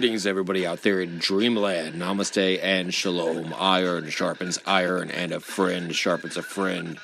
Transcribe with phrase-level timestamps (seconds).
[0.00, 1.96] Greetings, everybody out there in Dreamland.
[1.96, 3.54] Namaste and Shalom.
[3.58, 6.98] Iron sharpens iron, and a friend sharpens a friend.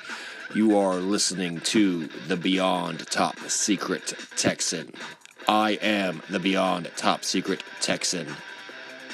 [0.55, 4.93] You are listening to the Beyond Top Secret Texan.
[5.47, 8.25] I am the Beyond Top Secret Texan,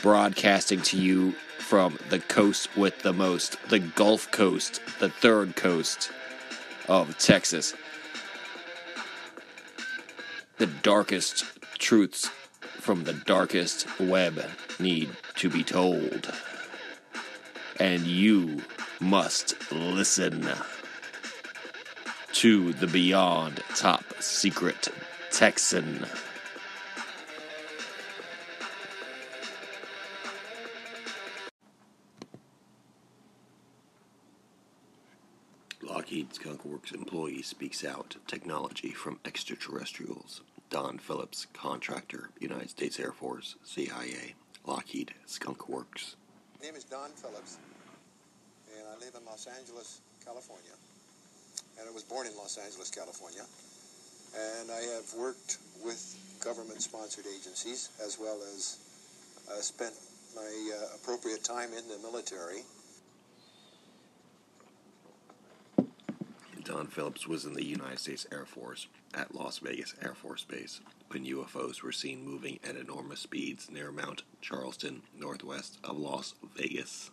[0.02, 6.10] broadcasting to you from the coast with the most, the Gulf Coast, the third coast
[6.88, 7.74] of Texas.
[10.58, 11.44] The darkest
[11.80, 12.30] truths
[12.84, 14.44] from the darkest web
[14.78, 16.30] need to be told.
[17.80, 18.62] And you
[19.00, 20.46] must listen
[22.34, 24.90] to the Beyond Top Secret
[25.32, 26.06] Texan.
[35.82, 38.18] Lockheed Skunk Works employee speaks out.
[38.28, 40.42] Technology from extraterrestrials.
[40.74, 44.34] Don Phillips, contractor, United States Air Force, CIA,
[44.66, 46.16] Lockheed Skunk Works.
[46.60, 47.60] My name is Don Phillips,
[48.76, 50.74] and I live in Los Angeles, California.
[51.78, 53.46] And I was born in Los Angeles, California.
[54.34, 56.02] And I have worked with
[56.44, 58.80] government-sponsored agencies as well as
[59.52, 59.94] uh, spent
[60.36, 62.66] my uh, appropriate time in the military.
[66.74, 70.82] Don Phillips was in the United States Air Force at Las Vegas Air Force Base
[71.10, 77.12] when UFOs were seen moving at enormous speeds near Mount Charleston, northwest of Las Vegas.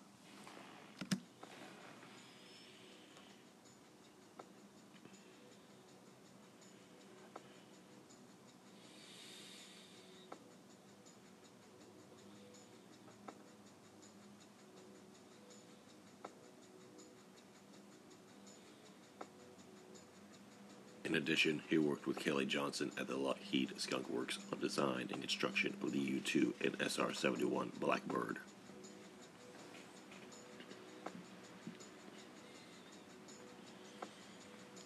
[21.21, 25.77] Addition, he worked with Kelly Johnson at the Lockheed Skunk Works on design and construction
[25.83, 28.39] of the U 2 and SR 71 Blackbird.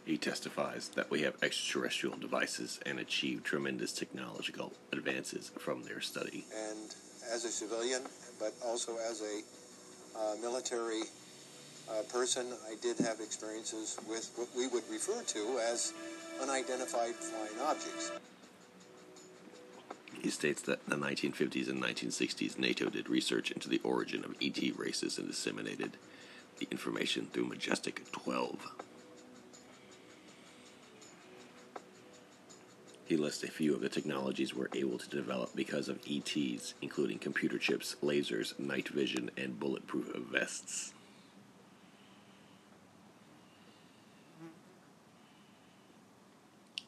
[0.04, 6.44] He testifies that we have extraterrestrial devices and achieve tremendous technological advances from their study.
[6.54, 6.94] And
[7.32, 8.02] as a civilian,
[8.38, 11.02] but also as a uh, military
[11.88, 15.92] uh, person, I did have experiences with what we would refer to as
[16.42, 18.12] unidentified flying objects.
[20.20, 24.34] He states that in the 1950s and 1960s, NATO did research into the origin of
[24.40, 25.98] ET races and disseminated
[26.58, 28.56] the information through Majestic 12.
[33.06, 37.18] He lists a few of the technologies we're able to develop because of ETs, including
[37.18, 40.94] computer chips, lasers, night vision, and bulletproof vests.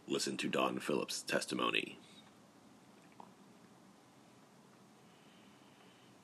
[0.09, 1.99] Listen to Don Phillips' testimony.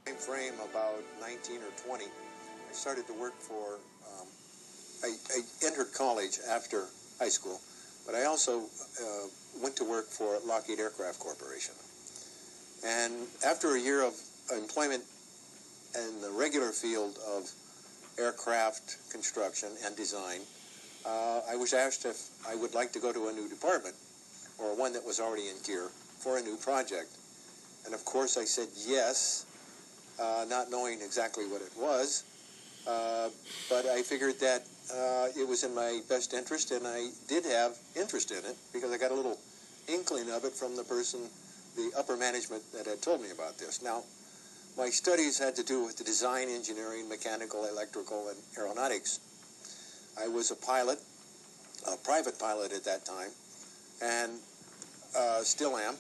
[0.06, 3.81] Time frame about 19 or 20, I started to work for.
[4.06, 4.26] Um,
[5.03, 6.87] I, I entered college after
[7.19, 7.60] high school,
[8.06, 9.26] but I also uh,
[9.60, 11.75] went to work for Lockheed Aircraft Corporation.
[12.87, 14.14] And after a year of
[14.56, 15.03] employment
[15.97, 17.50] in the regular field of
[18.16, 20.41] aircraft construction and design,
[21.06, 23.94] uh, I was asked if I would like to go to a new department
[24.58, 27.10] or one that was already in gear for a new project.
[27.84, 29.46] And of course, I said yes,
[30.20, 32.24] uh, not knowing exactly what it was.
[32.87, 33.28] Uh,
[33.69, 34.62] but I figured that
[34.93, 38.90] uh, it was in my best interest, and I did have interest in it because
[38.90, 39.38] I got a little
[39.88, 41.20] inkling of it from the person,
[41.76, 43.82] the upper management that had told me about this.
[43.82, 44.02] Now,
[44.76, 49.20] my studies had to do with the design, engineering, mechanical, electrical, and aeronautics.
[50.20, 50.99] I was a pilot,
[51.91, 53.31] a private pilot at that time,
[54.03, 54.32] and
[55.17, 55.97] uh, still am.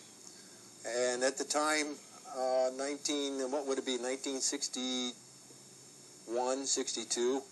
[0.86, 1.96] And at the time,
[2.36, 7.42] uh, 19, what would it be, 1961, 62,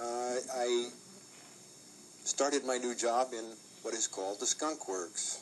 [0.00, 0.88] uh, I
[2.24, 3.44] started my new job in
[3.82, 5.40] what is called the Skunk Works.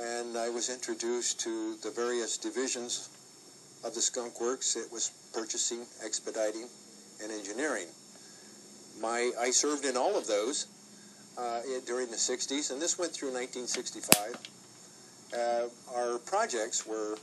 [0.00, 3.08] And I was introduced to the various divisions
[3.84, 4.76] of the Skunk Works.
[4.76, 6.68] It was purchasing, expediting,
[7.22, 7.88] and engineering.
[9.00, 10.66] My, I served in all of those
[11.38, 14.36] uh, during the 60s, and this went through 1965.
[15.32, 17.16] Uh, our projects were,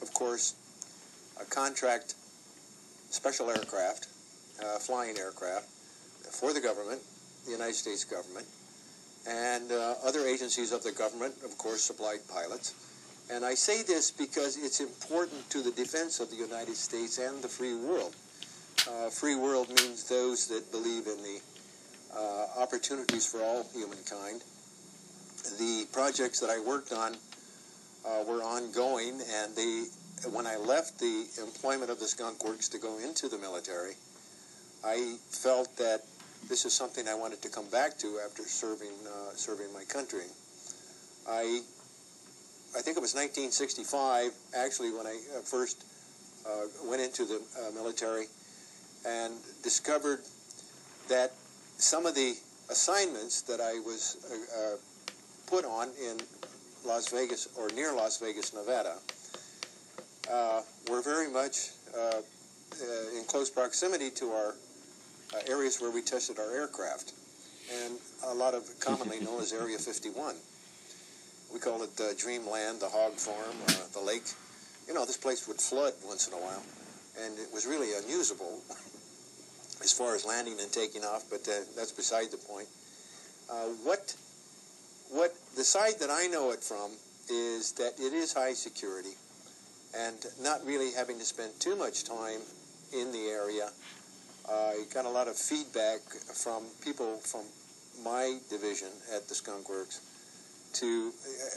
[0.00, 0.54] of course,
[1.40, 2.14] a contract
[3.10, 4.06] special aircraft,
[4.62, 5.66] uh, flying aircraft,
[6.30, 7.00] for the government,
[7.44, 8.46] the United States government,
[9.28, 12.74] and uh, other agencies of the government, of course, supplied pilots.
[13.30, 17.42] And I say this because it's important to the defense of the United States and
[17.42, 18.14] the free world.
[18.88, 21.40] Uh, free world means those that believe in the
[22.16, 24.42] uh, opportunities for all humankind.
[25.58, 27.14] The projects that I worked on
[28.06, 29.90] uh, were ongoing, and the
[30.32, 33.92] when I left the employment of the Skunk Works to go into the military,
[34.84, 36.02] I felt that
[36.48, 40.26] this is something I wanted to come back to after serving uh, serving my country.
[41.28, 41.60] I
[42.76, 45.84] I think it was 1965 actually when I uh, first
[46.46, 48.26] uh, went into the uh, military
[49.08, 50.20] and discovered
[51.08, 51.32] that
[51.78, 52.34] some of the
[52.70, 54.76] assignments that I was uh, uh,
[55.46, 56.18] put on in
[56.84, 58.96] Las Vegas or near Las Vegas, Nevada,
[60.30, 64.54] uh, were very much uh, uh, in close proximity to our
[65.34, 67.12] uh, areas where we tested our aircraft,
[67.84, 70.34] and a lot of commonly known as Area 51.
[71.52, 74.24] We call it uh, Dreamland, the hog farm, uh, the lake.
[74.86, 76.62] You know, this place would flood once in a while,
[77.24, 78.60] and it was really unusable
[79.82, 81.24] as far as landing and taking off.
[81.30, 82.68] But uh, that's beside the point.
[83.50, 84.14] Uh, what
[85.10, 86.92] what the side that I know it from
[87.30, 89.16] is that it is high security,
[89.96, 92.40] and not really having to spend too much time
[92.92, 93.70] in the area.
[94.50, 96.00] I got a lot of feedback
[96.32, 97.44] from people from
[98.02, 100.00] my division at the Skunk Works
[100.74, 101.12] to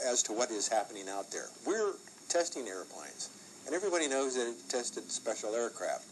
[0.06, 1.48] as to what is happening out there.
[1.66, 1.92] We're
[2.28, 3.30] testing airplanes,
[3.66, 6.04] and everybody knows that it tested special aircraft,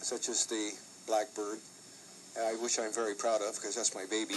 [0.00, 0.72] such as the
[1.06, 1.58] Blackbird,
[2.38, 4.36] uh, which I'm very proud of because that's my baby,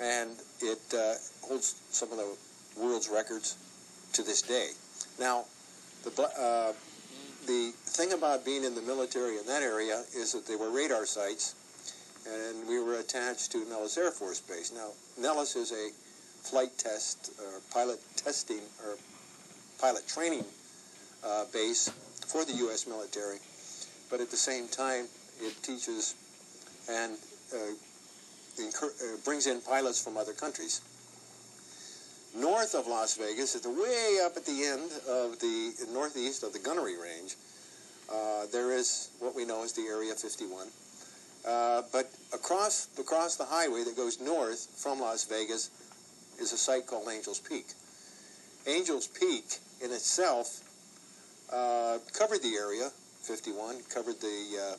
[0.00, 0.30] and
[0.60, 2.36] it uh, holds some of the
[2.80, 3.56] world's records
[4.14, 4.70] to this day.
[5.18, 5.44] Now,
[6.04, 6.72] the uh,
[7.46, 11.06] the thing about being in the military in that area is that they were radar
[11.06, 11.54] sites,
[12.26, 14.72] and we were attached to Nellis Air Force Base.
[14.72, 14.90] Now,
[15.20, 15.90] Nellis is a
[16.42, 18.96] flight test or pilot testing or
[19.80, 20.44] pilot training
[21.24, 21.88] uh, base
[22.26, 22.86] for the U.S.
[22.86, 23.38] military,
[24.10, 25.06] but at the same time,
[25.42, 26.14] it teaches
[26.88, 27.16] and
[27.54, 27.72] uh,
[28.62, 28.88] uh,
[29.24, 30.80] brings in pilots from other countries.
[32.34, 36.52] North of Las Vegas, at the way up at the end of the northeast of
[36.52, 37.36] the gunnery range,
[38.10, 40.68] uh, there is what we know as the Area 51.
[41.46, 45.70] Uh, but across across the highway that goes north from Las Vegas
[46.40, 47.66] is a site called Angels Peak.
[48.66, 50.60] Angels Peak in itself
[51.52, 52.90] uh, covered the area
[53.22, 54.76] 51, covered the uh,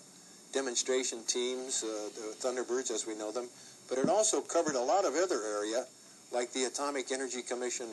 [0.54, 3.50] demonstration teams, uh, the Thunderbirds as we know them,
[3.90, 5.86] but it also covered a lot of other area
[6.32, 7.88] like the Atomic Energy Commission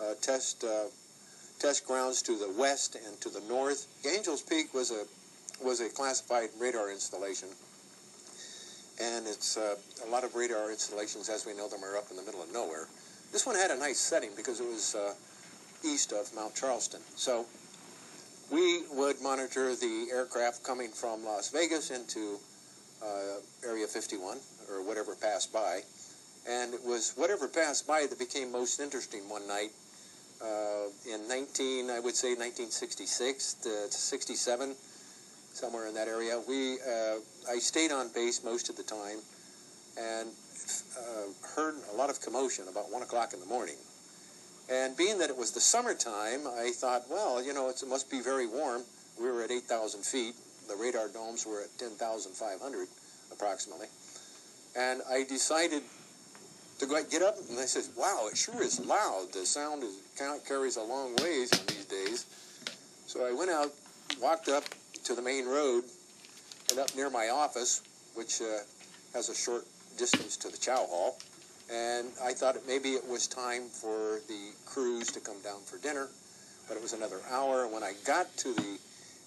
[0.00, 0.84] uh, test uh,
[1.58, 3.86] test grounds to the west and to the north.
[4.06, 5.04] Angels Peak was a
[5.62, 7.48] was a classified radar installation,
[9.02, 9.74] and it's uh,
[10.06, 12.52] a lot of radar installations as we know them are up in the middle of
[12.52, 12.86] nowhere.
[13.32, 15.14] This one had a nice setting because it was uh,
[15.84, 17.44] east of Mount Charleston, so
[18.50, 22.38] we would monitor the aircraft coming from Las Vegas into
[23.02, 24.38] uh, Area 51
[24.70, 25.80] or whatever passed by
[26.48, 29.70] and it was whatever passed by that became most interesting one night
[30.40, 34.76] uh, in 19, I would say 1966 to 67,
[35.52, 36.40] somewhere in that area.
[36.48, 37.16] We, uh,
[37.50, 39.18] I stayed on base most of the time
[39.98, 40.28] and
[40.96, 43.74] uh, heard a lot of commotion about one o'clock in the morning.
[44.70, 48.20] And being that it was the summertime, I thought, well, you know, it must be
[48.20, 48.82] very warm.
[49.18, 50.34] We were at 8,000 feet.
[50.68, 52.88] The radar domes were at 10,500
[53.32, 53.86] approximately.
[54.76, 55.82] And I decided
[56.78, 59.32] to go get up, and I said, "Wow, it sure is loud.
[59.32, 59.96] The sound is
[60.46, 62.26] carries a long ways these days."
[63.06, 63.72] So I went out,
[64.20, 64.64] walked up
[65.04, 65.84] to the main road,
[66.70, 67.82] and up near my office,
[68.14, 68.58] which uh,
[69.14, 69.64] has a short
[69.96, 71.18] distance to the chow hall,
[71.72, 76.08] and I thought maybe it was time for the crews to come down for dinner,
[76.66, 77.64] but it was another hour.
[77.64, 78.78] And when I got to the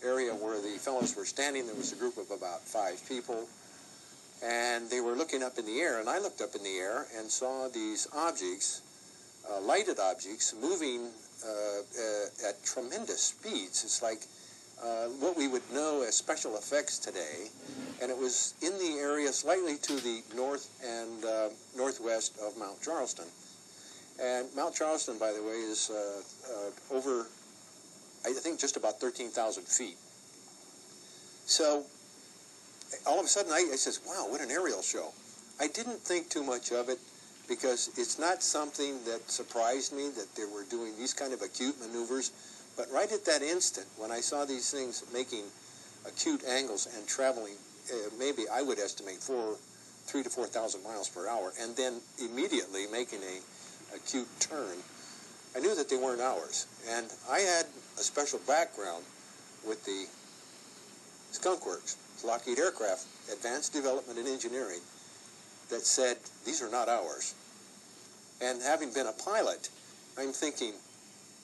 [0.03, 3.47] area where the fellows were standing, there was a group of about five people
[4.43, 7.05] and they were looking up in the air, and I looked up in the air
[7.17, 8.81] and saw these objects,
[9.49, 11.09] uh, lighted objects, moving
[11.45, 13.83] uh, uh, at tremendous speeds.
[13.83, 14.21] It's like
[14.83, 17.47] uh, what we would know as special effects today,
[18.01, 22.81] and it was in the area slightly to the north and uh, northwest of Mount
[22.81, 23.27] Charleston.
[24.21, 27.27] And Mount Charleston, by the way, is uh, over,
[28.25, 29.97] I think, just about 13,000 feet.
[31.45, 31.85] So
[33.05, 35.11] all of a sudden I, I says, wow, what an aerial show.
[35.59, 36.99] I didn't think too much of it
[37.47, 41.75] because it's not something that surprised me that they were doing these kind of acute
[41.81, 42.31] maneuvers.
[42.77, 45.43] But right at that instant, when I saw these things making
[46.07, 47.55] acute angles and traveling,
[47.91, 49.57] uh, maybe I would estimate four,
[50.05, 54.77] three to four thousand miles per hour, and then immediately making a acute turn,
[55.55, 56.65] I knew that they weren't ours.
[56.89, 57.65] And I had
[57.97, 59.03] a special background
[59.67, 60.05] with the
[61.31, 61.97] Skunk Works.
[62.23, 64.79] Lockheed Aircraft, Advanced Development and Engineering,
[65.69, 67.33] that said, these are not ours.
[68.39, 69.69] And having been a pilot,
[70.19, 70.73] I'm thinking,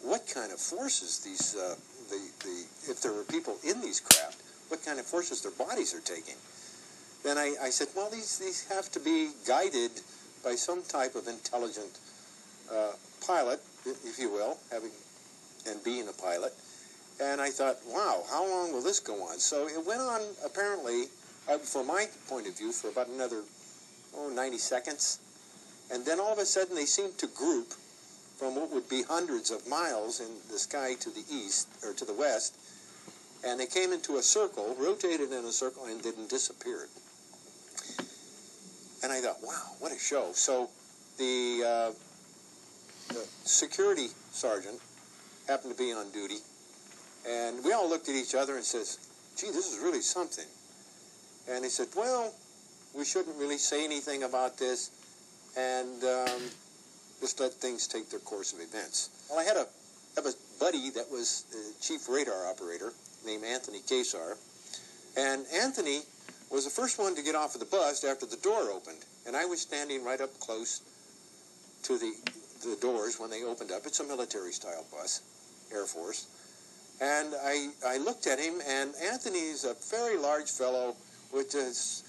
[0.01, 1.75] what kind of forces these, uh,
[2.09, 5.93] the, the, if there were people in these craft, what kind of forces their bodies
[5.93, 6.35] are taking.
[7.23, 9.91] Then I, I said, well, these, these have to be guided
[10.43, 11.99] by some type of intelligent
[12.71, 12.91] uh,
[13.25, 14.91] pilot, if you will, having
[15.67, 16.53] and being a pilot.
[17.19, 19.39] And I thought, wow, how long will this go on?
[19.39, 21.05] So it went on, apparently,
[21.49, 23.43] uh, from my point of view, for about another,
[24.15, 25.19] oh, 90 seconds.
[25.91, 27.73] And then all of a sudden they seemed to group
[28.37, 32.05] from what would be hundreds of miles in the sky to the east, or to
[32.05, 32.55] the west,
[33.45, 36.89] and they came into a circle, rotated in a circle, and then disappeared.
[39.03, 40.31] And I thought, wow, what a show.
[40.33, 40.69] So
[41.17, 44.79] the, uh, the security sergeant
[45.47, 46.37] happened to be on duty,
[47.27, 48.99] and we all looked at each other and says,
[49.35, 50.45] gee, this is really something.
[51.49, 52.33] And he said, well,
[52.95, 54.91] we shouldn't really say anything about this,
[55.55, 56.41] and um,
[57.19, 59.09] just let things take their course of events.
[59.29, 59.67] Well, I had a,
[60.15, 61.45] have a buddy that was
[61.81, 62.93] chief radar operator
[63.25, 64.37] named Anthony Kesar,
[65.17, 66.01] and Anthony
[66.51, 69.35] was the first one to get off of the bus after the door opened, and
[69.35, 70.81] I was standing right up close
[71.83, 72.13] to the
[72.63, 73.85] the doors when they opened up.
[73.85, 75.21] It's a military-style bus,
[75.71, 76.27] Air Force,
[77.01, 80.95] and I I looked at him, and Anthony's a very large fellow
[81.31, 82.03] with this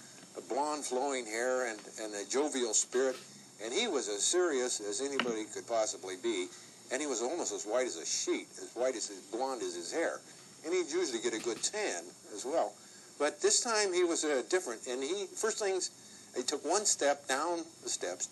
[0.49, 3.17] blonde flowing hair and, and a jovial spirit,
[3.65, 6.49] and he was as serious as anybody could possibly be,
[6.93, 9.75] and he was almost as white as a sheet, as white as his blonde as
[9.75, 10.21] his hair,
[10.65, 12.73] and he'd usually get a good tan as well.
[13.19, 15.91] But this time he was uh, different, and he first things
[16.37, 18.29] he took one step down the steps,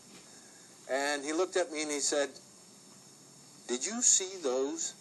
[0.89, 2.31] and he looked at me and he said,
[3.67, 4.95] "Did you see those?"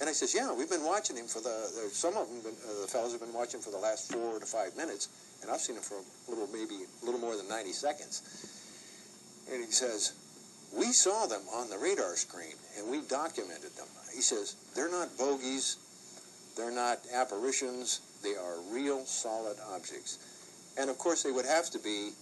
[0.00, 1.88] And I says, "Yeah, we've been watching him for the.
[1.90, 4.46] some of them, been, uh, the fellows have been watching for the last four to
[4.46, 5.08] five minutes,
[5.40, 8.22] and I've seen him for a little, maybe a little more than ninety seconds."
[9.50, 10.12] And he says,
[10.72, 15.16] "We saw them on the radar screen, and we documented them." He says, "They're not
[15.16, 15.76] bogies,
[16.56, 20.18] they're not apparitions." They are real solid objects.
[20.76, 22.12] And of course, they would have to be,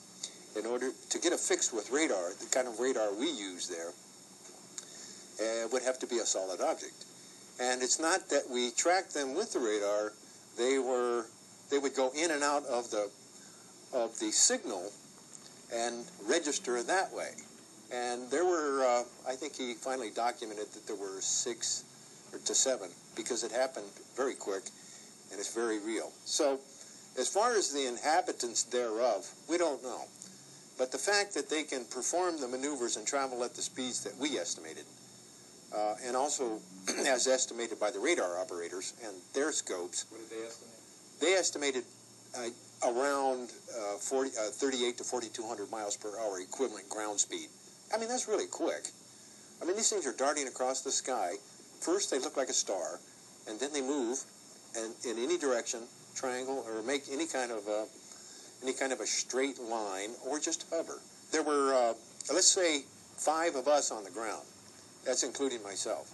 [0.55, 3.93] in order to get affixed with radar, the kind of radar we use there,
[5.41, 7.05] uh, would have to be a solid object.
[7.59, 10.13] And it's not that we tracked them with the radar;
[10.57, 11.27] they were,
[11.71, 13.11] they would go in and out of the,
[13.93, 14.93] of the signal,
[15.75, 17.31] and register that way.
[17.93, 21.85] And there were, uh, I think he finally documented that there were six
[22.33, 24.65] or to seven because it happened very quick
[25.31, 26.13] and it's very real.
[26.25, 26.59] So,
[27.19, 30.03] as far as the inhabitants thereof, we don't know.
[30.79, 34.15] But the fact that they can perform the maneuvers and travel at the speeds that
[34.19, 34.85] we estimated,
[35.75, 36.61] uh, and also
[37.07, 40.75] as estimated by the radar operators and their scopes, What did they estimate?
[41.21, 41.85] they estimated
[42.37, 42.49] uh,
[42.85, 47.49] around uh, 40, uh, 38 to 4,200 miles per hour equivalent ground speed.
[47.95, 48.89] I mean, that's really quick.
[49.61, 51.33] I mean, these things are darting across the sky.
[51.81, 53.01] First, they look like a star,
[53.49, 54.19] and then they move
[54.77, 55.81] and in any direction,
[56.15, 57.87] triangle, or make any kind of a,
[58.63, 61.01] any kind of a straight line, or just hover.
[61.33, 61.95] There were, uh,
[62.33, 62.85] let's say,
[63.17, 64.45] five of us on the ground.
[65.05, 66.11] That's including myself.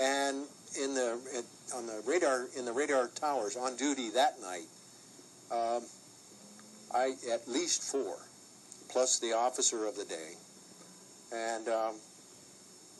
[0.00, 0.46] And
[0.80, 1.44] in the in,
[1.74, 4.66] on the radar in the radar towers on duty that night,
[5.50, 5.82] um,
[6.94, 8.16] I at least four,
[8.88, 10.34] plus the officer of the day,
[11.32, 11.94] and um,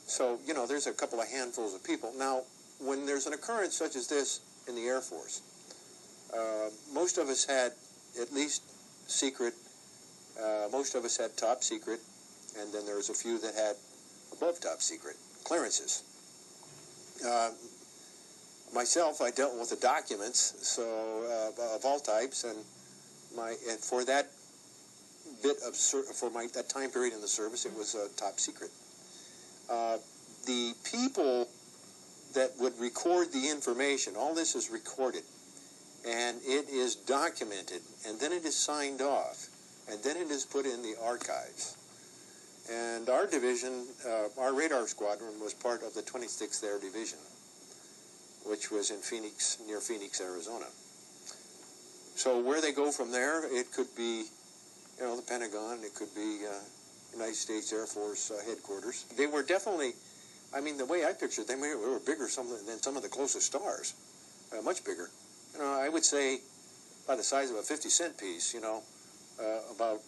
[0.05, 2.13] so you know there's a couple of handfuls of people.
[2.17, 2.41] Now,
[2.79, 5.41] when there's an occurrence such as this in the Air Force.
[6.33, 7.71] Uh, most of us had
[8.21, 8.63] at least
[9.09, 9.53] secret.
[10.41, 11.99] Uh, most of us had top secret,
[12.59, 13.75] and then there was a few that had
[14.33, 16.03] above top secret clearances.
[17.25, 17.51] Uh,
[18.73, 20.83] myself, I dealt with the documents, so
[21.57, 22.57] uh, of all types, and
[23.35, 24.27] my and for that
[25.43, 28.71] bit of for my that time period in the service, it was uh, top secret.
[29.69, 29.97] Uh,
[30.45, 31.47] the people
[32.33, 34.13] that would record the information.
[34.17, 35.23] All this is recorded,
[36.07, 39.47] and it is documented, and then it is signed off,
[39.89, 41.77] and then it is put in the archives.
[42.71, 47.19] And our division, uh, our radar squadron, was part of the 26th Air Division,
[48.45, 50.65] which was in Phoenix, near Phoenix, Arizona.
[52.15, 54.25] So where they go from there, it could be,
[54.97, 56.53] you know, the Pentagon, it could be uh,
[57.13, 59.05] United States Air Force uh, headquarters.
[59.17, 59.93] They were definitely
[60.55, 63.47] I mean, the way I pictured them, they were bigger than some of the closest
[63.47, 63.93] stars,
[64.57, 65.09] uh, much bigger.
[65.53, 66.39] You know, I would say
[67.05, 68.81] by the size of a 50 cent piece, you know,
[69.37, 69.99] uh, about,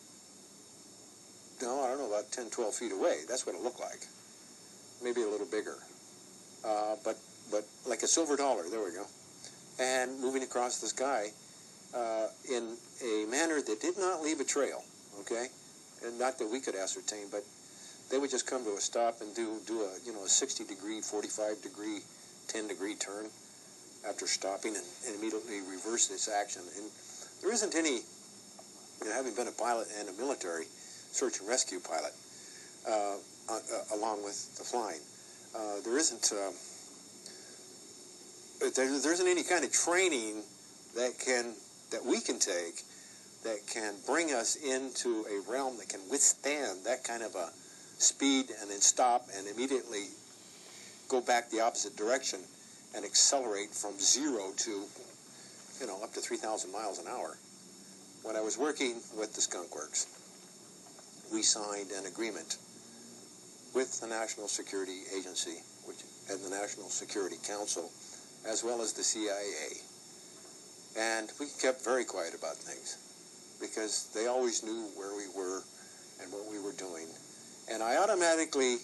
[1.61, 3.19] no, I don't know, about 10, 12 feet away.
[3.27, 4.07] That's what it looked like.
[5.03, 5.75] Maybe a little bigger.
[6.65, 7.17] Uh, but,
[7.51, 9.05] but like a silver dollar, there we go.
[9.79, 11.31] And moving across the sky
[11.93, 14.83] uh, in a manner that did not leave a trail,
[15.21, 15.47] okay?
[16.05, 17.43] And not that we could ascertain, but
[18.09, 20.63] they would just come to a stop and do do a you know a 60
[20.65, 21.99] degree, 45 degree,
[22.47, 23.27] 10 degree turn
[24.07, 26.61] after stopping and, and immediately reverse this action.
[26.77, 26.85] And
[27.41, 27.99] there isn't any,
[29.01, 30.65] you know, having been a pilot and a military
[31.11, 32.13] search and rescue pilot,
[32.87, 33.17] uh,
[33.49, 35.01] uh, along with the flying,
[35.55, 36.31] uh, there isn't.
[36.31, 36.53] Um,
[38.75, 40.41] there, there isn't any kind of training
[40.95, 41.53] that can
[41.91, 42.83] that we can take
[43.43, 47.49] that can bring us into a realm that can withstand that kind of a
[47.97, 50.05] speed and then stop and immediately
[51.07, 52.39] go back the opposite direction
[52.95, 54.83] and accelerate from zero to,
[55.79, 57.37] you know, up to 3,000 miles an hour.
[58.23, 60.07] When I was working with the Skunk Works,
[61.31, 62.57] we signed an agreement
[63.73, 67.89] with the National Security Agency which, and the National Security Council,
[68.45, 69.79] as well as the CIA.
[70.97, 72.97] And we kept very quiet about things
[73.61, 75.61] because they always knew where we were
[76.21, 77.05] and what we were doing.
[77.71, 78.77] And I automatically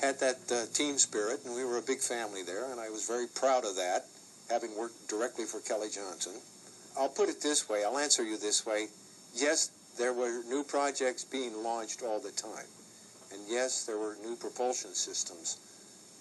[0.00, 3.06] had that uh, team spirit, and we were a big family there, and I was
[3.06, 4.06] very proud of that,
[4.50, 6.34] having worked directly for Kelly Johnson.
[6.98, 8.88] I'll put it this way, I'll answer you this way.
[9.34, 12.66] Yes, there were new projects being launched all the time.
[13.32, 15.58] And yes, there were new propulsion systems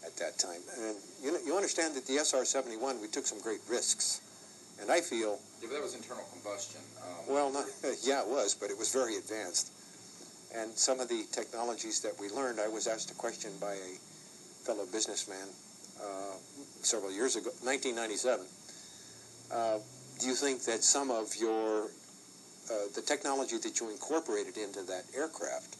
[0.05, 0.61] at that time.
[0.79, 4.21] And you, you understand that the SR-71, we took some great risks.
[4.81, 5.39] And I feel...
[5.61, 6.81] Yeah, but that was internal combustion.
[7.01, 7.65] Um, well, not,
[8.03, 9.71] yeah, it was, but it was very advanced.
[10.55, 13.91] And some of the technologies that we learned, I was asked a question by a
[14.65, 15.47] fellow businessman
[16.01, 16.35] uh,
[16.81, 18.45] several years ago, 1997.
[19.51, 19.77] Uh,
[20.19, 25.03] do you think that some of your, uh, the technology that you incorporated into that
[25.15, 25.77] aircraft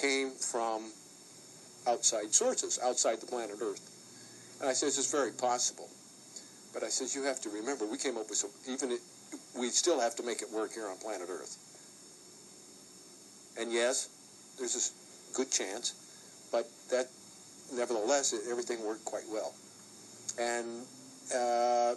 [0.00, 0.90] came from
[1.86, 3.80] outside sources, outside the planet Earth?
[4.60, 5.88] And I says, it's very possible.
[6.72, 9.00] But I says, you have to remember, we came up with some, even it,
[9.58, 11.58] we still have to make it work here on planet Earth.
[13.60, 14.08] And yes,
[14.58, 15.94] there's a good chance,
[16.50, 17.08] but that
[17.74, 19.54] nevertheless, everything worked quite well.
[20.40, 20.82] And
[21.34, 21.94] uh,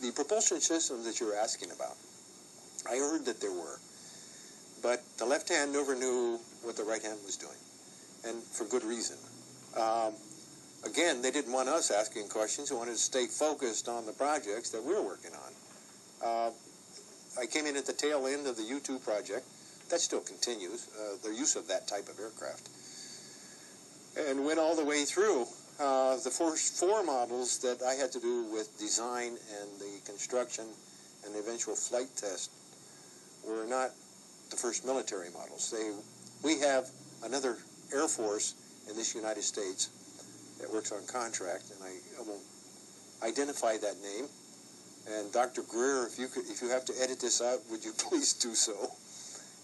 [0.00, 1.96] the propulsion system that you're asking about,
[2.88, 3.78] I heard that there were,
[4.82, 7.58] but the left hand never knew what the right hand was doing,
[8.24, 9.16] and for good reason.
[9.76, 10.14] Um,
[10.84, 12.70] again, they didn't want us asking questions.
[12.70, 15.52] They wanted to stay focused on the projects that we were working on.
[16.24, 16.50] Uh,
[17.40, 19.46] I came in at the tail end of the U-2 project,
[19.90, 22.68] that still continues, uh, their use of that type of aircraft.
[24.18, 25.46] And went all the way through.
[25.78, 30.66] Uh, the first four models that I had to do with design and the construction
[31.24, 32.50] and the eventual flight test
[33.46, 33.90] were not
[34.50, 35.70] the first military models.
[35.70, 35.92] They,
[36.42, 36.88] we have
[37.24, 37.58] another
[37.94, 38.54] Air Force
[38.90, 39.90] in this United States
[40.60, 42.42] that works on contract, and I, I won't
[43.22, 44.26] identify that name.
[45.10, 45.62] And Dr.
[45.62, 48.54] Greer, if you could, if you have to edit this out, would you please do
[48.54, 48.74] so?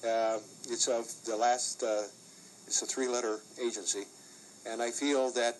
[0.06, 0.38] Uh,
[0.70, 2.02] it's of the last, uh,
[2.66, 4.04] it's a three-letter agency,
[4.66, 5.56] and I feel that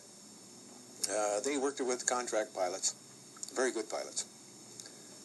[1.10, 2.94] uh, they worked with contract pilots,
[3.54, 4.26] very good pilots.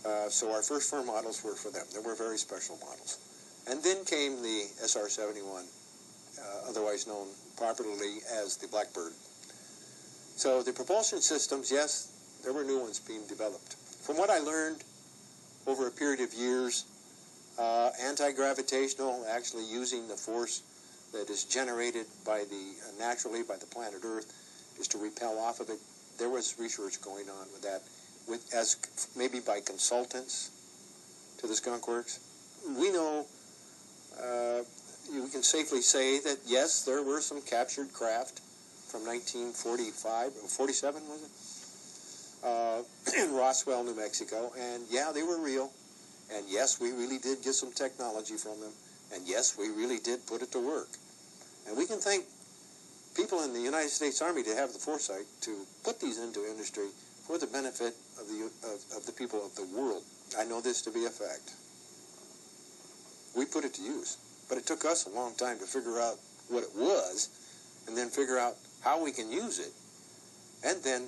[0.05, 1.85] Uh, so our first four models were for them.
[1.93, 3.19] They were very special models.
[3.67, 9.11] And then came the SR-71, uh, otherwise known popularly as the Blackbird.
[10.39, 13.75] So the propulsion systems, yes, there were new ones being developed.
[13.75, 14.85] From what I learned
[15.67, 16.85] over a period of years,
[17.59, 20.63] uh, anti-gravitational, actually using the force
[21.11, 24.31] that is generated by the uh, naturally by the planet Earth,
[24.79, 25.79] is to repel off of it.
[26.17, 27.81] There was research going on with that,
[28.25, 28.77] with as
[29.17, 30.51] maybe by consultants
[31.39, 32.21] to the Skunk Works.
[32.79, 33.25] We know
[34.17, 34.61] uh,
[35.11, 38.39] we can safely say that yes, there were some captured craft
[38.89, 41.33] from 1945 or 47 was it?
[42.41, 42.81] Uh,
[43.21, 45.71] in Roswell, New Mexico, and yeah, they were real.
[46.33, 48.73] And yes, we really did get some technology from them.
[49.13, 50.89] And yes, we really did put it to work.
[51.67, 52.25] And we can thank
[53.15, 56.89] people in the United States Army to have the foresight to put these into industry
[57.25, 60.03] for the benefit of the, of, of the people of the world.
[60.37, 61.53] I know this to be a fact.
[63.35, 64.17] We put it to use.
[64.49, 66.17] But it took us a long time to figure out
[66.49, 67.29] what it was
[67.87, 69.73] and then figure out how we can use it
[70.63, 71.07] and then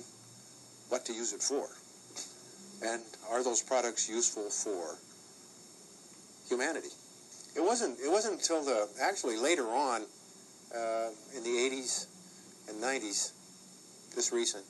[0.88, 1.68] what to use it for.
[2.84, 4.98] And are those products useful for
[6.48, 6.90] humanity.
[7.54, 7.98] It wasn't.
[8.00, 10.02] It wasn't until the actually later on,
[10.74, 12.06] uh, in the 80s
[12.68, 13.32] and 90s,
[14.14, 14.64] this recent,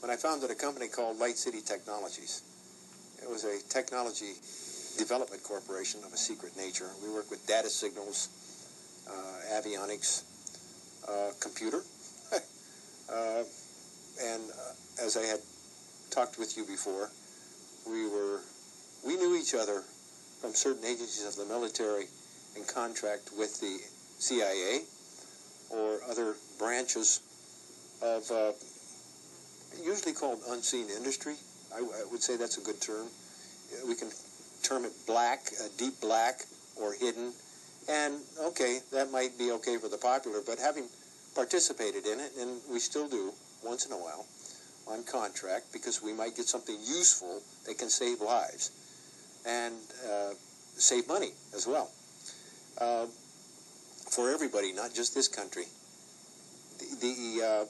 [0.00, 2.42] when I founded a company called Light City Technologies.
[3.22, 4.34] It was a technology
[4.98, 6.90] development corporation of a secret nature.
[7.02, 8.28] We work with data signals,
[9.08, 10.22] uh, avionics,
[11.08, 11.82] uh, computer,
[13.12, 13.42] uh,
[14.22, 15.40] and uh, as I had
[16.10, 17.10] talked with you before,
[17.86, 18.40] we were
[19.06, 19.82] we knew each other
[20.40, 22.06] from certain agencies of the military
[22.56, 23.78] in contract with the
[24.18, 24.80] CIA,
[25.70, 27.20] or other branches
[28.02, 28.52] of uh,
[29.82, 31.34] usually called unseen industry.
[31.74, 33.08] I, would say that's a good term.
[33.88, 34.10] We can
[34.62, 36.42] term it black, uh, deep black,
[36.80, 37.32] or hidden.
[37.88, 40.88] And okay, that might be okay for the popular, but having
[41.34, 44.26] participated in it, and we still do once in a while
[44.86, 48.70] on contract because we might get something useful that can save lives
[49.46, 49.74] and
[50.08, 50.30] uh,
[50.76, 51.90] save money as well
[52.78, 53.06] uh,
[54.10, 55.64] for everybody, not just this country.
[56.78, 57.64] The the, uh,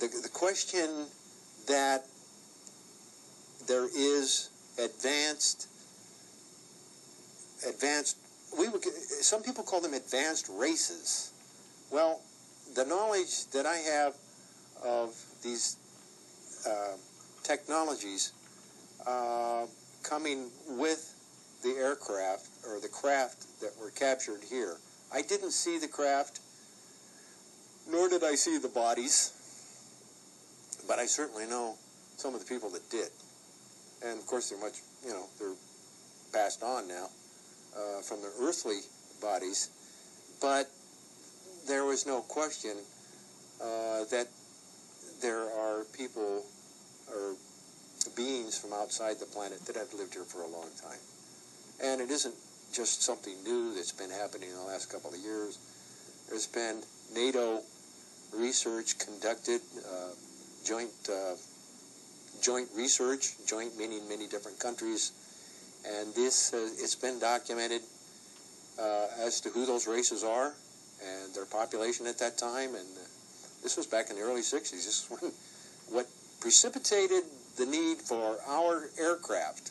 [0.00, 1.06] the the question
[1.66, 2.04] that
[3.66, 5.68] there is advanced
[7.66, 8.16] advanced
[8.58, 11.32] we would some people call them advanced races.
[11.90, 12.20] Well,
[12.74, 14.14] the knowledge that I have
[14.84, 15.76] of these
[16.68, 16.96] uh,
[17.42, 18.32] technologies
[19.06, 19.66] uh,
[20.02, 21.14] coming with
[21.62, 24.76] the aircraft or the craft that were captured here.
[25.12, 26.40] I didn't see the craft,
[27.88, 29.32] nor did I see the bodies,
[30.88, 31.76] but I certainly know
[32.16, 33.08] some of the people that did.
[34.04, 35.54] And of course, they're much, you know, they're
[36.32, 37.06] passed on now
[37.76, 38.80] uh, from their earthly
[39.22, 39.70] bodies.
[40.40, 40.68] But
[41.66, 42.76] there was no question
[43.62, 44.28] uh, that
[45.22, 46.44] there are people
[47.08, 47.34] or
[48.16, 51.00] beings from outside the planet that have lived here for a long time.
[51.82, 52.34] And it isn't
[52.72, 55.58] just something new that's been happening in the last couple of years.
[56.28, 56.82] There's been
[57.14, 57.60] NATO
[58.34, 60.10] research conducted, uh,
[60.64, 61.34] joint uh,
[62.42, 65.12] joint research, joint meaning many different countries,
[65.86, 67.82] and this uh, it's been documented
[68.80, 70.54] uh, as to who those races are
[71.02, 72.74] and their population at that time.
[72.74, 72.86] And
[73.62, 74.70] this was back in the early '60s.
[74.70, 75.32] This is when
[75.90, 76.06] what
[76.40, 77.24] precipitated
[77.56, 79.70] the need for our aircraft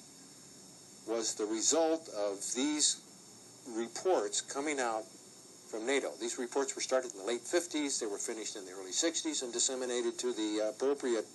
[1.08, 3.02] was the result of these
[3.76, 5.04] reports coming out
[5.70, 6.12] from NATO.
[6.20, 9.44] These reports were started in the late 50s, they were finished in the early 60s,
[9.44, 11.26] and disseminated to the appropriate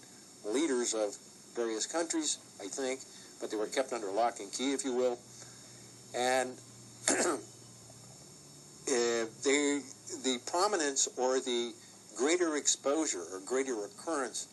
[0.44, 1.16] leaders of
[1.54, 3.00] various countries, I think,
[3.40, 5.18] but they were kept under lock and key, if you will.
[6.14, 6.56] And
[8.88, 9.80] they,
[10.24, 11.72] the prominence or the
[12.16, 14.48] greater exposure or greater occurrence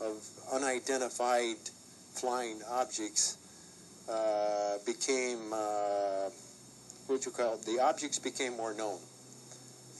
[0.00, 1.56] of unidentified
[2.14, 3.38] flying objects
[4.10, 6.28] uh, became, uh,
[7.06, 8.98] what you call it, the objects became more known.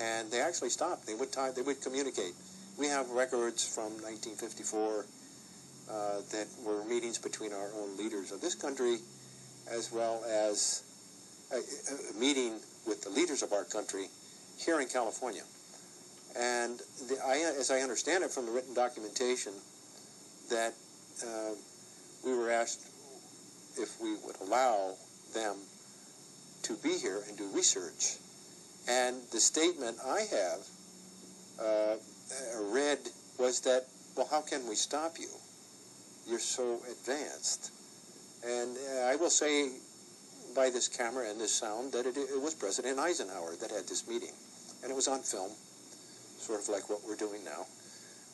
[0.00, 1.06] And they actually stopped.
[1.06, 2.32] They would, tie, they would communicate.
[2.78, 5.06] We have records from 1954
[5.88, 8.98] uh, that were meetings between our own leaders of this country
[9.70, 10.82] as well as
[11.52, 12.54] a, a meeting
[12.86, 14.06] with the leaders of our country
[14.58, 15.42] here in California.
[16.38, 19.52] And the, I, as I understand it from the written documentation,
[20.50, 20.74] that
[21.24, 21.52] uh,
[22.24, 22.86] we were asked
[23.78, 24.94] if we would allow
[25.34, 25.56] them
[26.62, 28.16] to be here and do research.
[28.88, 30.60] And the statement I have
[31.60, 31.96] uh,
[32.70, 32.98] read
[33.38, 35.28] was that, well, how can we stop you?
[36.26, 37.70] You're so advanced.
[38.44, 39.70] And uh, I will say
[40.56, 44.08] by this camera and this sound that it, it was President Eisenhower that had this
[44.08, 44.32] meeting.
[44.82, 45.52] And it was on film,
[46.38, 47.66] sort of like what we're doing now.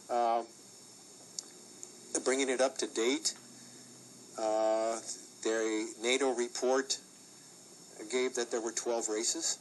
[0.08, 0.42] Uh,
[2.24, 3.34] bringing it up to date.
[4.38, 4.98] Uh,
[5.42, 6.98] their NATO report
[8.10, 9.58] gave that there were 12 races,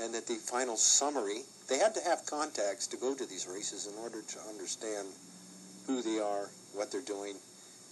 [0.00, 3.86] and that the final summary, they had to have contacts to go to these races
[3.86, 5.08] in order to understand
[5.86, 7.36] who they are, what they're doing,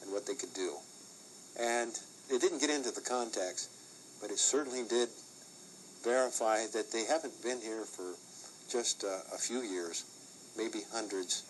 [0.03, 0.75] and what they could do.
[1.59, 1.99] And
[2.33, 3.69] it didn't get into the contacts,
[4.21, 5.09] but it certainly did
[6.03, 8.15] verify that they haven't been here for
[8.71, 10.05] just uh, a few years,
[10.57, 11.45] maybe hundreds,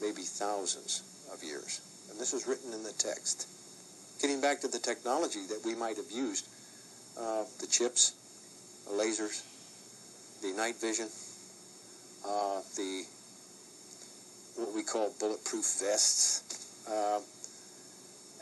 [0.00, 1.02] maybe thousands
[1.34, 1.80] of years.
[2.10, 3.48] And this is written in the text.
[4.22, 6.46] Getting back to the technology that we might have used,
[7.18, 8.14] uh, the chips,
[8.86, 9.42] the lasers,
[10.40, 11.08] the night vision,
[12.24, 13.04] uh, the
[14.56, 17.20] what we call bulletproof vests, uh,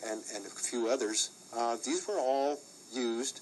[0.06, 1.30] and, and a few others.
[1.56, 2.58] Uh, these were all
[2.92, 3.40] used,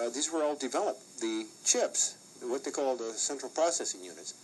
[0.00, 1.00] uh, these were all developed.
[1.20, 4.34] The chips, what they call the central processing units,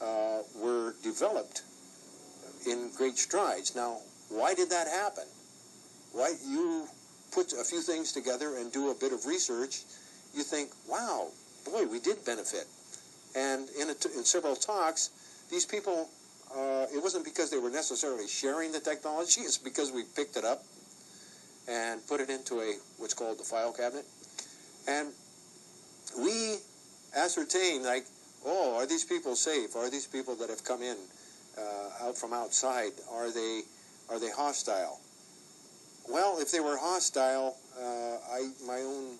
[0.00, 1.62] uh, were developed
[2.66, 3.74] in great strides.
[3.74, 5.24] Now, why did that happen?
[6.12, 6.86] Why you
[7.32, 9.82] put a few things together and do a bit of research,
[10.34, 11.28] you think, wow,
[11.64, 12.66] boy, we did benefit.
[13.36, 15.10] And in, in several talks,
[15.50, 16.08] these people,
[16.56, 20.44] uh, it wasn't because they were necessarily sharing the technology, it's because we picked it
[20.44, 20.62] up
[21.68, 24.04] and put it into a what's called the file cabinet.
[24.88, 25.12] And
[26.18, 26.56] we
[27.16, 28.06] ascertain, like,
[28.44, 29.74] oh, are these people safe?
[29.76, 30.96] Are these people that have come in
[31.58, 33.62] uh, out from outside, are they
[34.08, 35.00] are they hostile?
[36.08, 39.16] Well, if they were hostile, uh, I my own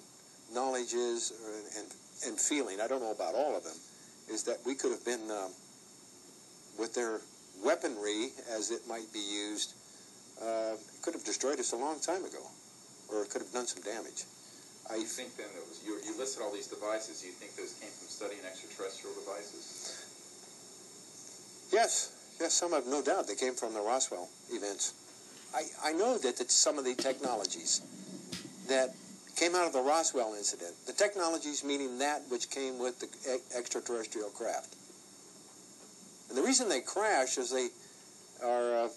[0.54, 1.88] knowledge is uh, and
[2.26, 2.80] and feeling.
[2.80, 3.76] I don't know about all of them.
[4.28, 5.50] is that we could have been, um,
[6.78, 7.20] with their
[7.64, 9.74] weaponry as it might be used,
[10.42, 10.74] uh,
[11.06, 12.42] could have destroyed us a long time ago,
[13.08, 14.26] or it could have done some damage.
[14.90, 17.78] I You think then that was, you, you listed all these devices, you think those
[17.78, 20.02] came from studying extraterrestrial devices?
[21.70, 23.28] Yes, yes, some have no doubt.
[23.28, 24.94] They came from the Roswell events.
[25.54, 27.82] I, I know that, that some of the technologies
[28.66, 28.90] that
[29.36, 33.38] came out of the Roswell incident, the technologies meaning that which came with the e-
[33.56, 34.74] extraterrestrial craft.
[36.30, 37.68] And the reason they crash is they
[38.42, 38.88] are, uh,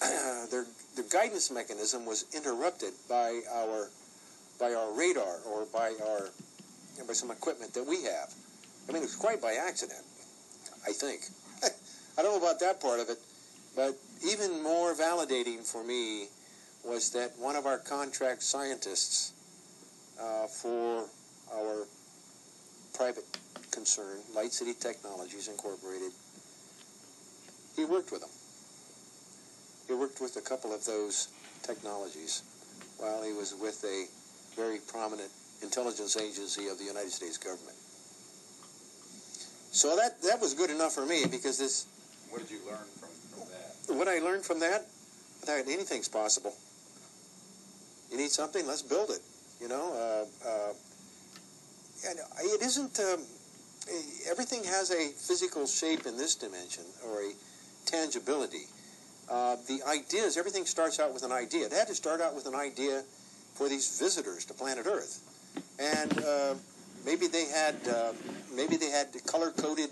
[0.50, 3.88] their, their guidance mechanism was interrupted by our,
[4.58, 6.30] by our radar or by our,
[7.06, 8.32] by some equipment that we have.
[8.88, 10.02] I mean, it was quite by accident.
[10.86, 11.22] I think.
[12.18, 13.18] I don't know about that part of it,
[13.76, 16.26] but even more validating for me
[16.84, 19.32] was that one of our contract scientists
[20.20, 21.04] uh, for
[21.54, 21.86] our
[22.94, 23.24] private
[23.70, 26.12] concern, Light City Technologies Incorporated,
[27.76, 28.30] he worked with them.
[29.90, 31.26] He worked with a couple of those
[31.64, 32.42] technologies
[32.98, 34.06] while he was with a
[34.54, 37.74] very prominent intelligence agency of the United States government.
[39.72, 41.86] So that that was good enough for me because this
[42.30, 43.98] What did you learn from, from that?
[43.98, 44.86] what I learned from that,
[45.46, 46.54] that anything's possible.
[48.12, 49.22] You need something, let's build it.
[49.60, 50.72] You know, uh, uh,
[52.08, 52.94] and it isn't.
[53.00, 53.26] Um,
[54.30, 57.32] everything has a physical shape in this dimension or a
[57.86, 58.70] tangibility.
[59.30, 61.66] Uh, the ideas, everything starts out with an idea.
[61.66, 63.02] It had to start out with an idea
[63.54, 65.22] for these visitors to planet Earth,
[65.78, 66.54] and uh,
[67.06, 68.12] maybe they had uh,
[68.54, 69.90] maybe they had color coded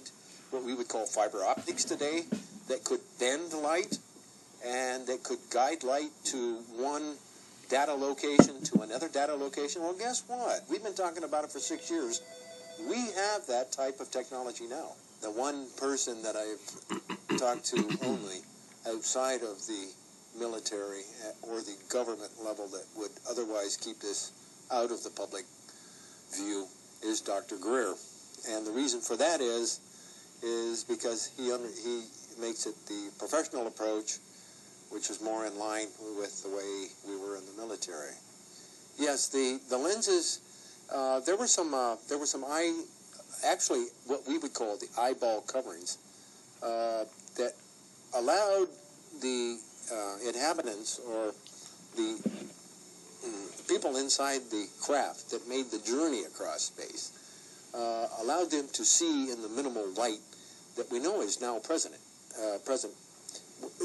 [0.51, 2.22] what we would call fiber optics today
[2.68, 3.98] that could bend light
[4.66, 7.14] and that could guide light to one
[7.68, 9.83] data location to another data location.
[9.83, 10.62] Well, guess what?
[10.70, 12.22] We've been talking about it for six years.
[12.88, 14.92] We have that type of technology now.
[15.20, 18.40] The one person that I've talked to only
[18.88, 19.88] outside of the
[20.38, 21.03] military
[21.42, 24.33] or the government level that would otherwise keep this
[24.70, 25.44] out of the public
[26.37, 26.66] view
[27.03, 27.57] is Dr.
[27.57, 27.94] Greer.
[28.51, 29.81] And the reason for that is
[30.42, 32.05] is because he under, he
[32.40, 34.18] makes it the professional approach,
[34.90, 38.14] which is more in line with the way we were in the military.
[38.98, 40.40] Yes, the the lenses.
[40.92, 41.74] Uh, there were some.
[41.74, 42.72] Uh, there were some eye.
[43.44, 45.98] Actually, what we would call the eyeball coverings
[46.62, 47.05] uh,
[47.37, 47.53] that
[48.14, 48.68] allowed
[49.21, 49.59] the
[49.92, 51.33] uh, inhabitants or
[51.97, 52.18] the
[53.25, 57.12] mm, people inside the craft that made the journey across space
[57.75, 60.21] uh, allowed them to see in the minimal light
[60.77, 61.94] that we know is now present,
[62.40, 62.92] uh, present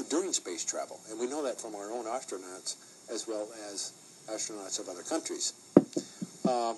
[0.09, 2.75] during space travel, and we know that from our own astronauts
[3.11, 3.91] as well as
[4.29, 5.53] astronauts of other countries.
[6.47, 6.73] Uh,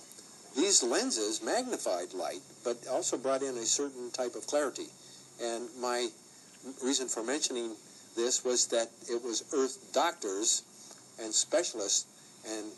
[0.55, 4.87] these lenses magnified light, but also brought in a certain type of clarity.
[5.43, 6.07] And my
[6.83, 7.75] reason for mentioning
[8.15, 10.63] this was that it was Earth doctors
[11.21, 12.05] and specialists
[12.47, 12.71] and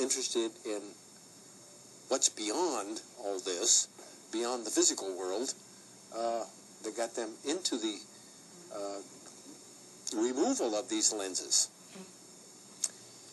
[0.00, 0.80] interested in
[2.08, 3.88] what's beyond all this,
[4.32, 5.54] beyond the physical world,
[6.16, 6.44] uh,
[6.84, 7.96] that got them into the
[8.74, 11.68] uh, removal of these lenses.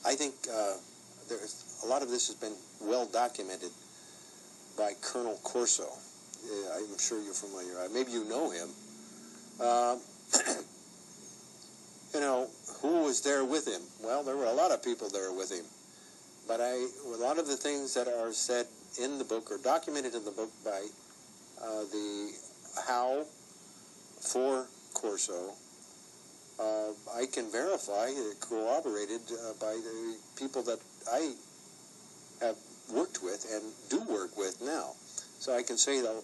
[0.06, 0.74] I think uh,
[1.28, 3.72] there's a lot of this has been well documented
[4.78, 5.84] by Colonel Corso.
[5.86, 7.78] Uh, I'm sure you're familiar.
[7.80, 8.70] Uh, maybe you know him.
[9.60, 9.98] Uh,
[12.14, 12.48] you know
[12.82, 13.82] who was there with him?
[14.04, 15.66] Well, there were a lot of people there with him.
[16.48, 18.66] But I, a lot of the things that are said
[19.02, 20.82] in the book or documented in the book by
[21.62, 22.32] uh, the
[22.88, 23.26] how
[24.22, 25.54] for Corso,
[26.60, 30.80] uh, I can verify, corroborated uh, by the people that
[31.12, 31.34] I
[32.42, 32.58] have
[32.94, 34.92] worked with and do work with now.
[35.40, 36.24] So I can say that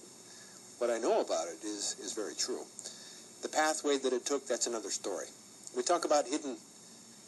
[0.79, 2.63] what I know about it is, is very true.
[3.45, 5.27] The pathway that it took, that's another story.
[5.77, 6.57] We talk about hidden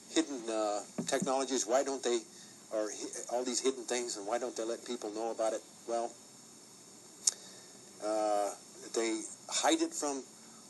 [0.10, 1.67] hidden uh, technologies.
[1.67, 2.21] Why don't they,
[2.73, 2.89] or
[3.32, 5.62] all these hidden things, and why don't they let people know about it?
[5.88, 6.12] Well,
[8.03, 8.49] uh,
[8.95, 10.23] they hide it from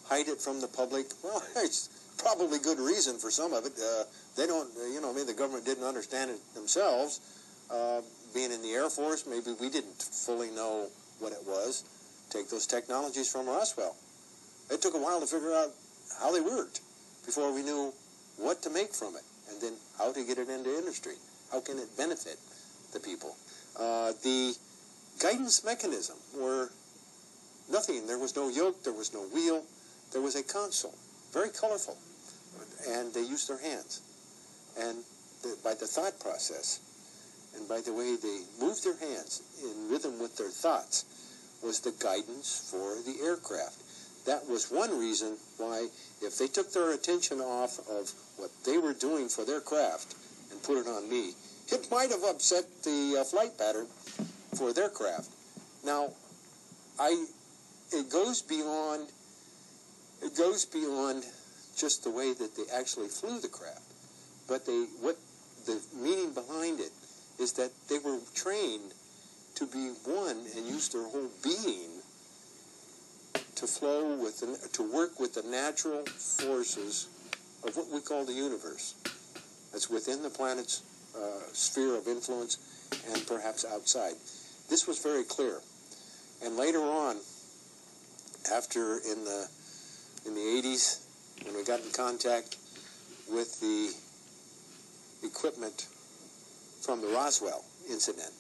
[0.10, 1.06] hide it from the public.
[1.24, 3.72] Well, it's probably good reason for some of it.
[3.80, 4.04] Uh,
[4.36, 7.22] they don't, uh, you know, maybe the government didn't understand it themselves.
[7.72, 8.02] Uh,
[8.34, 11.86] being in the Air Force, maybe we didn't fully know what it was.
[12.32, 13.96] Take those technologies from Roswell.
[14.70, 15.72] It took a while to figure out
[16.20, 16.82] how they worked
[17.26, 17.94] before we knew
[18.38, 21.16] what to make from it, and then how to get it into industry.
[21.52, 22.38] How can it benefit
[22.94, 23.36] the people?
[23.80, 24.56] Uh, the
[25.22, 26.70] guidance mechanism were
[27.72, 28.06] nothing.
[28.06, 28.84] There was no yoke.
[28.84, 29.64] There was no wheel.
[30.12, 30.96] There was a console,
[31.34, 31.98] very colorful,
[32.88, 34.02] and they used their hands.
[34.80, 35.04] And
[35.44, 36.80] the, by the thought process,
[37.56, 41.06] and by the way they moved their hands in rhythm with their thoughts,
[41.64, 43.82] was the guidance for the aircraft.
[44.28, 45.88] That was one reason why,
[46.22, 50.16] if they took their attention off of what they were doing for their craft
[50.52, 51.32] and put it on me,
[51.72, 53.88] it might have upset the uh, flight pattern
[54.58, 55.30] for their craft.
[55.86, 56.12] Now,
[57.00, 57.26] I
[57.94, 59.08] it goes beyond
[60.22, 61.24] it goes beyond
[61.78, 63.94] just the way that they actually flew the craft,
[64.50, 65.16] but they what
[65.66, 66.92] the meaning behind it
[67.40, 68.92] is that they were trained
[69.56, 71.97] to be one and use their whole being
[73.58, 77.08] to flow with the, to work with the natural forces
[77.64, 78.94] of what we call the universe.
[79.72, 80.84] That's within the planet's
[81.16, 82.60] uh, sphere of influence
[83.12, 84.14] and perhaps outside.
[84.70, 85.60] This was very clear.
[86.44, 87.18] And later on,
[88.54, 89.48] after in the
[90.28, 91.04] in the 80s,
[91.44, 92.58] when we got in contact
[93.32, 93.92] with the
[95.26, 95.88] equipment
[96.82, 98.32] from the Roswell incident,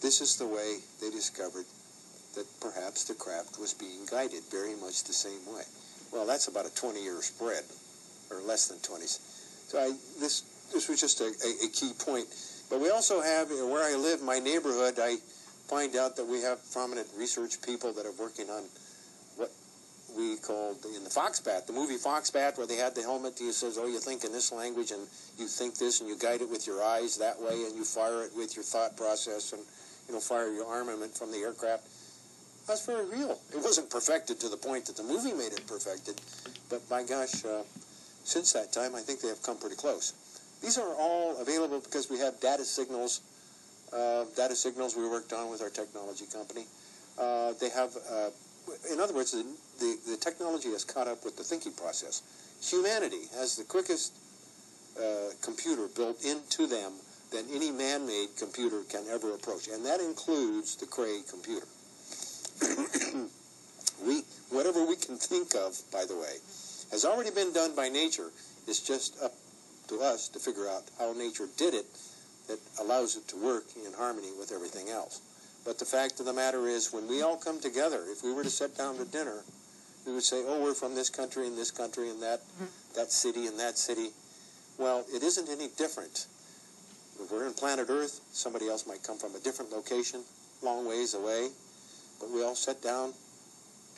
[0.00, 1.64] this is the way they discovered
[2.34, 5.62] that perhaps the craft was being guided very much the same way.
[6.12, 7.64] Well, that's about a 20-year spread,
[8.30, 9.06] or less than 20.
[9.06, 10.42] So I, this
[10.72, 12.26] this was just a, a, a key point.
[12.70, 15.16] But we also have, you know, where I live, my neighborhood, I
[15.68, 18.64] find out that we have prominent research people that are working on
[19.36, 19.50] what
[20.16, 23.78] we called in the Foxbat, the movie Foxbat, where they had the helmet that says,
[23.78, 25.02] oh, you think in this language and
[25.38, 28.24] you think this and you guide it with your eyes that way and you fire
[28.24, 29.62] it with your thought process and,
[30.08, 31.84] you know, fire your armament from the aircraft.
[32.66, 33.38] That's very real.
[33.52, 36.20] It wasn't perfected to the point that the movie made it perfected,
[36.70, 37.62] but by gosh, uh,
[38.24, 40.14] since that time, I think they have come pretty close.
[40.62, 43.20] These are all available because we have data signals,
[43.92, 46.64] uh, data signals we worked on with our technology company.
[47.18, 48.30] Uh, they have, uh,
[48.90, 49.44] in other words, the,
[49.78, 52.22] the, the, technology has caught up with the thinking process.
[52.62, 54.14] Humanity has the quickest
[54.98, 56.92] uh, computer built into them
[57.30, 61.66] than any man-made computer can ever approach, and that includes the Cray computer.
[64.06, 66.36] we, whatever we can think of, by the way,
[66.90, 68.30] has already been done by nature.
[68.66, 69.32] It's just up
[69.88, 71.86] to us to figure out how nature did it
[72.48, 75.20] that allows it to work in harmony with everything else.
[75.64, 78.44] But the fact of the matter is, when we all come together, if we were
[78.44, 79.42] to sit down to dinner,
[80.06, 82.66] we would say, "Oh, we're from this country and this country and that mm-hmm.
[82.94, 84.10] that city and that city."
[84.76, 86.26] Well, it isn't any different.
[87.22, 90.22] If we're in planet Earth, somebody else might come from a different location,
[90.62, 91.48] long ways away,
[92.24, 93.12] but we all sit down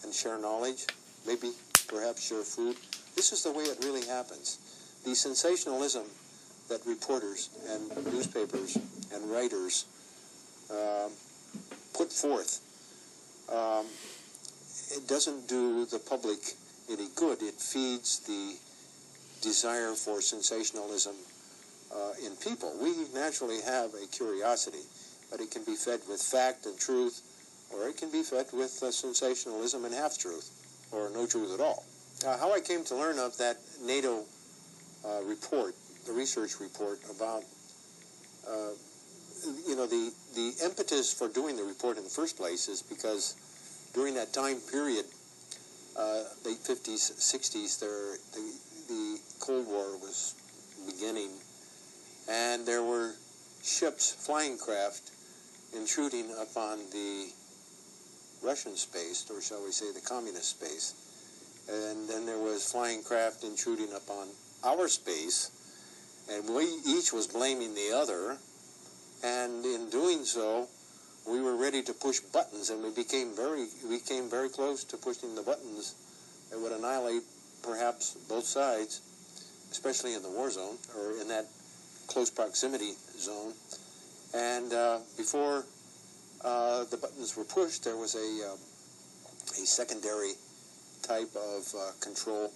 [0.02, 0.84] and share knowledge,
[1.26, 1.52] maybe
[1.86, 2.76] perhaps share food.
[3.14, 4.58] This is the way it really happens
[5.06, 6.02] the sensationalism
[6.68, 8.76] that reporters and newspapers
[9.14, 9.86] and writers
[10.68, 11.08] uh,
[11.94, 12.60] put forth,
[13.48, 13.86] um,
[14.90, 16.38] it doesn't do the public
[16.90, 17.40] any good.
[17.40, 18.56] It feeds the
[19.42, 21.14] desire for sensationalism
[21.94, 22.74] uh, in people.
[22.82, 24.82] We naturally have a curiosity,
[25.30, 27.22] but it can be fed with fact and truth,
[27.72, 30.50] or it can be fed with uh, sensationalism and half truth,
[30.92, 31.84] or no truth at all.
[32.26, 34.24] Uh, how I came to learn of that NATO
[35.04, 35.74] uh, report,
[36.06, 37.42] the research report about,
[38.48, 38.72] uh,
[39.66, 43.34] you know, the, the impetus for doing the report in the first place is because
[43.94, 45.04] during that time period,
[45.98, 48.52] uh, late 50s, 60s, there, the,
[48.88, 50.34] the Cold War was
[50.86, 51.30] beginning,
[52.28, 53.12] and there were
[53.62, 55.10] ships, flying craft,
[55.74, 57.28] intruding upon the
[58.42, 60.94] Russian space, or shall we say the communist space.
[61.68, 64.28] And then there was flying craft intruding upon
[64.64, 65.50] our space,
[66.30, 68.38] and we each was blaming the other.
[69.24, 70.68] And in doing so,
[71.28, 74.96] we were ready to push buttons, and we became very we came very close to
[74.96, 75.94] pushing the buttons
[76.50, 77.22] that would annihilate
[77.62, 79.00] perhaps both sides,
[79.72, 81.46] especially in the war zone or in that
[82.06, 83.52] close proximity zone.
[84.34, 85.64] And uh, before
[86.44, 88.56] uh, the buttons were pushed, there was a uh,
[89.62, 90.32] a secondary
[91.02, 92.52] type of uh, control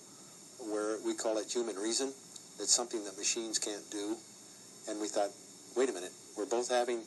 [0.69, 2.13] where we call it human reason.
[2.59, 4.17] It's something that machines can't do.
[4.89, 5.31] And we thought,
[5.77, 7.01] wait a minute, we're both having,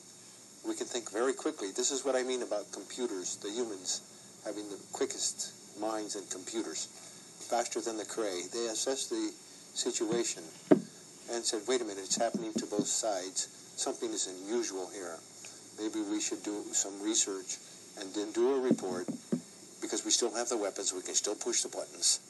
[0.66, 1.68] we can think very quickly.
[1.70, 4.00] This is what I mean about computers, the humans
[4.44, 6.88] having the quickest minds and computers,
[7.48, 8.42] faster than the Cray.
[8.52, 9.32] They assessed the
[9.74, 10.42] situation
[11.32, 13.48] and said, wait a minute, it's happening to both sides.
[13.76, 15.18] Something is unusual here.
[15.78, 17.58] Maybe we should do some research
[18.00, 19.06] and then do a report
[19.80, 22.20] because we still have the weapons, we can still push the buttons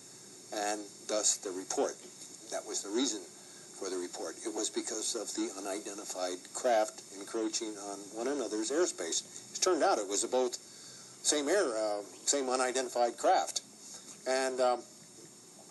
[0.53, 1.95] and thus the report.
[2.51, 3.21] That was the reason
[3.79, 4.37] for the report.
[4.45, 9.23] It was because of the unidentified craft encroaching on one another's airspace.
[9.55, 10.57] It turned out it was both
[11.23, 13.63] same air, uh, same unidentified craft,
[14.29, 14.81] and um,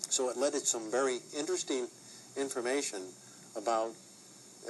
[0.10, 1.88] so it led to some very interesting
[2.36, 3.02] information
[3.56, 3.92] about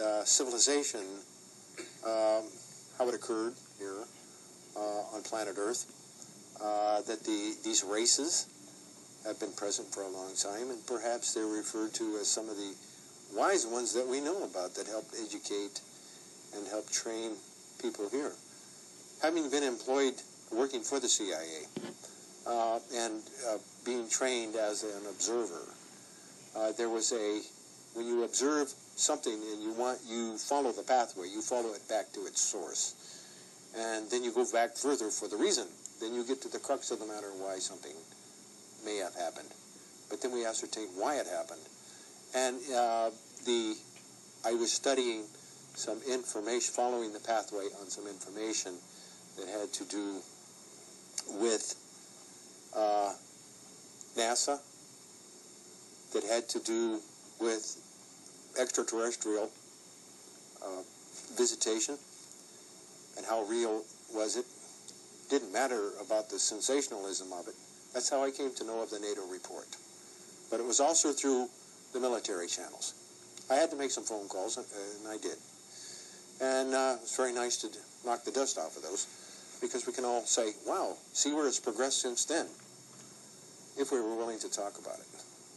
[0.01, 1.01] uh, civilization,
[2.05, 2.43] um,
[2.97, 4.03] how it occurred here,
[4.75, 5.85] uh, on planet Earth.
[6.61, 8.47] Uh, that the these races
[9.25, 12.55] have been present for a long time, and perhaps they're referred to as some of
[12.55, 12.73] the
[13.35, 15.81] wise ones that we know about that helped educate
[16.55, 17.31] and help train
[17.81, 18.31] people here.
[19.21, 20.13] Having been employed
[20.51, 21.65] working for the CIA
[22.45, 25.65] uh, and uh, being trained as an observer,
[26.55, 27.41] uh, there was a
[27.95, 32.11] when you observe something and you want you follow the pathway, you follow it back
[32.13, 32.95] to its source,
[33.75, 35.67] and then you go back further for the reason.
[35.99, 37.95] Then you get to the crux of the matter why something
[38.85, 39.49] may have happened,
[40.09, 41.61] but then we ascertain why it happened,
[42.35, 43.09] and uh,
[43.45, 43.75] the
[44.45, 45.23] I was studying
[45.75, 48.73] some information, following the pathway on some information
[49.37, 50.17] that had to do
[51.39, 51.75] with
[52.75, 53.13] uh,
[54.17, 54.59] NASA,
[56.13, 56.99] that had to do
[57.39, 57.82] with
[58.59, 59.49] extraterrestrial
[60.63, 60.81] uh,
[61.37, 61.97] visitation,
[63.17, 63.83] and how real
[64.13, 64.45] was it.
[65.29, 67.55] Didn't matter about the sensationalism of it.
[67.93, 69.67] That's how I came to know of the NATO report.
[70.49, 71.49] But it was also through
[71.93, 72.93] the military channels.
[73.49, 74.65] I had to make some phone calls, and,
[74.99, 75.37] and I did.
[76.41, 77.69] And uh, it's very nice to
[78.05, 79.07] knock the dust off of those
[79.61, 82.47] because we can all say, wow, see where it's progressed since then,
[83.77, 85.07] if we were willing to talk about it.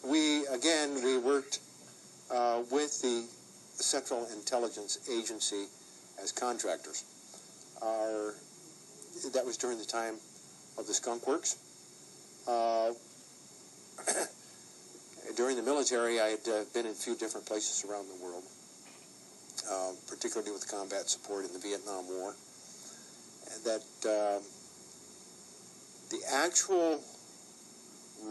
[0.04, 1.58] We, again, we worked
[2.30, 3.24] uh, with the
[3.74, 5.66] Central Intelligence Agency
[6.22, 7.04] as contractors.
[7.82, 8.34] Our,
[9.32, 10.14] that was during the time
[10.78, 11.56] of the Skunk Works.
[12.46, 12.92] Uh,
[15.36, 18.44] during the military, I had uh, been in a few different places around the world,
[19.70, 22.34] uh, particularly with combat support in the Vietnam War.
[23.64, 24.42] That um,
[26.10, 27.00] the actual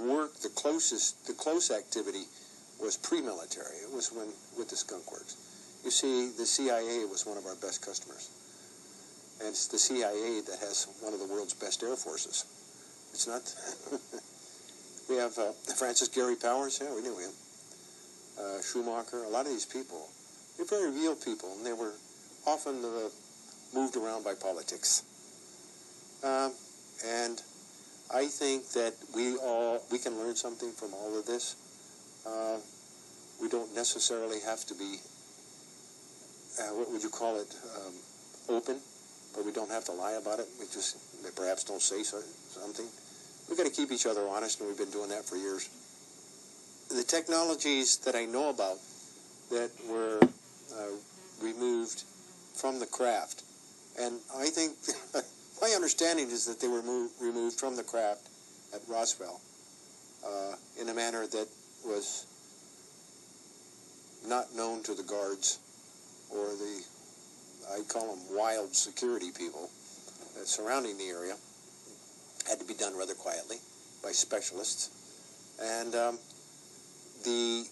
[0.06, 2.26] work, the closest, the close activity
[2.80, 3.78] was pre-military.
[3.84, 5.38] It was when with the Skunk Works.
[5.84, 8.30] You see, the CIA was one of our best customers,
[9.40, 12.46] and it's the CIA that has one of the world's best air forces.
[13.14, 13.44] It's not.
[15.10, 16.82] we have uh, Francis Gary Powers.
[16.82, 17.32] Yeah, we knew him.
[18.40, 19.24] Uh, Schumacher.
[19.24, 20.10] A lot of these people,
[20.58, 21.94] they're very real people, and they were
[22.46, 23.10] often uh,
[23.74, 25.04] moved around by politics.
[26.24, 26.52] Um,
[27.06, 27.42] and
[28.14, 31.56] I think that we all we can learn something from all of this.
[32.26, 32.58] Uh,
[33.42, 34.98] we don't necessarily have to be,
[36.60, 37.94] uh, what would you call it, um,
[38.50, 38.80] open,
[39.36, 40.48] but we don't have to lie about it.
[40.60, 40.98] We just
[41.36, 42.88] perhaps don't say so, something.
[43.50, 45.70] We've got to keep each other honest, and we've been doing that for years.
[46.90, 48.78] The technologies that I know about
[49.52, 50.96] that were uh,
[51.42, 52.04] removed
[52.56, 53.44] from the craft,
[54.00, 54.74] and I think
[55.62, 58.30] my understanding is that they were moved, removed from the craft
[58.74, 59.42] at Roswell
[60.26, 61.48] uh, in a manner that
[61.86, 62.26] was
[64.28, 65.60] not known to the guards
[66.32, 66.82] or the,
[67.72, 69.70] I call them wild security people
[70.44, 71.36] surrounding the area.
[72.48, 73.58] Had to be done rather quietly
[74.04, 74.90] by specialists.
[75.62, 76.20] And um,
[77.24, 77.66] the,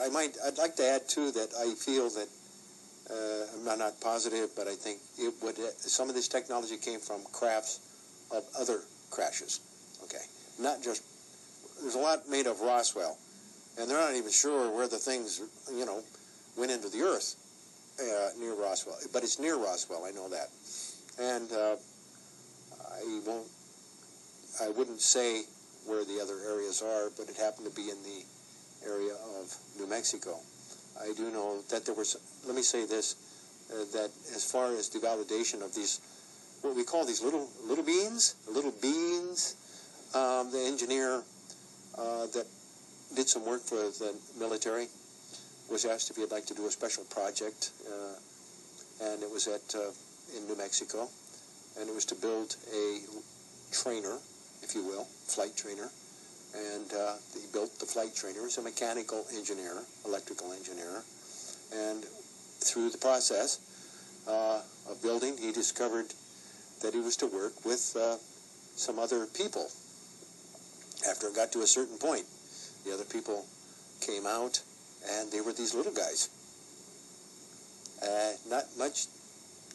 [0.00, 2.28] I might, I'd like to add too that I feel that
[3.10, 5.58] uh, I'm not, not positive, but I think it would.
[5.58, 7.80] Uh, some of this technology came from crafts
[8.32, 8.80] of other
[9.10, 9.60] crashes.
[10.04, 10.24] Okay,
[10.60, 11.02] not just.
[11.80, 13.16] There's a lot made of Roswell,
[13.78, 16.02] and they're not even sure where the things, you know,
[16.56, 17.36] went into the earth
[18.00, 18.96] uh, near Roswell.
[19.12, 20.04] But it's near Roswell.
[20.04, 20.48] I know that,
[21.18, 21.76] and uh,
[22.92, 23.46] I won't.
[24.62, 25.42] I wouldn't say
[25.86, 28.24] where the other areas are, but it happened to be in the
[28.88, 30.38] area of New Mexico.
[31.00, 32.16] I do know that there was,
[32.46, 33.16] let me say this,
[33.70, 36.00] uh, that as far as the validation of these,
[36.62, 39.56] what we call these little little beans, little beans,
[40.14, 41.22] um, the engineer
[41.98, 42.46] uh, that
[43.16, 44.86] did some work for the military
[45.68, 49.74] was asked if he'd like to do a special project, uh, and it was at
[49.74, 49.90] uh,
[50.36, 51.08] in New Mexico,
[51.80, 53.00] and it was to build a
[53.72, 54.18] trainer,
[54.62, 55.90] if you will, flight trainer
[56.56, 58.38] and uh, he built the flight trainer.
[58.38, 61.02] He was a mechanical engineer, electrical engineer,
[61.74, 62.04] and
[62.60, 63.60] through the process
[64.26, 66.12] uh, of building, he discovered
[66.82, 68.16] that he was to work with uh,
[68.76, 69.68] some other people.
[71.08, 72.24] After it got to a certain point,
[72.86, 73.44] the other people
[74.00, 74.62] came out,
[75.10, 76.30] and they were these little guys.
[78.02, 79.06] Uh, not much,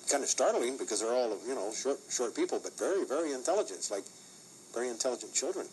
[0.10, 3.88] kind of startling because they're all you know short, short people, but very, very intelligent.
[3.92, 4.06] Like
[4.74, 5.68] very intelligent children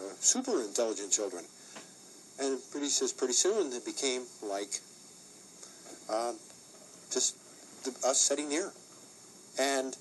[0.00, 1.44] uh, super intelligent children.
[2.40, 4.80] And pretty says pretty soon it became like
[6.08, 6.32] uh,
[7.10, 7.36] just
[7.84, 8.72] the, us sitting here.
[9.58, 9.96] And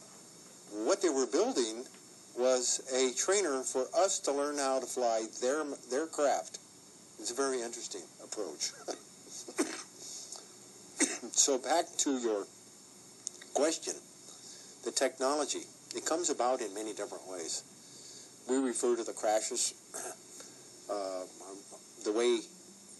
[0.86, 1.84] what they were building
[2.40, 6.60] was a trainer for us to learn how to fly their their craft.
[7.20, 8.72] It's a very interesting approach.
[11.36, 12.48] so back to your
[13.54, 13.96] question,
[14.86, 15.64] the technology.
[15.96, 17.64] it comes about in many different ways.
[18.50, 19.74] We refer to the crashes,
[20.90, 21.26] uh,
[22.06, 22.40] the way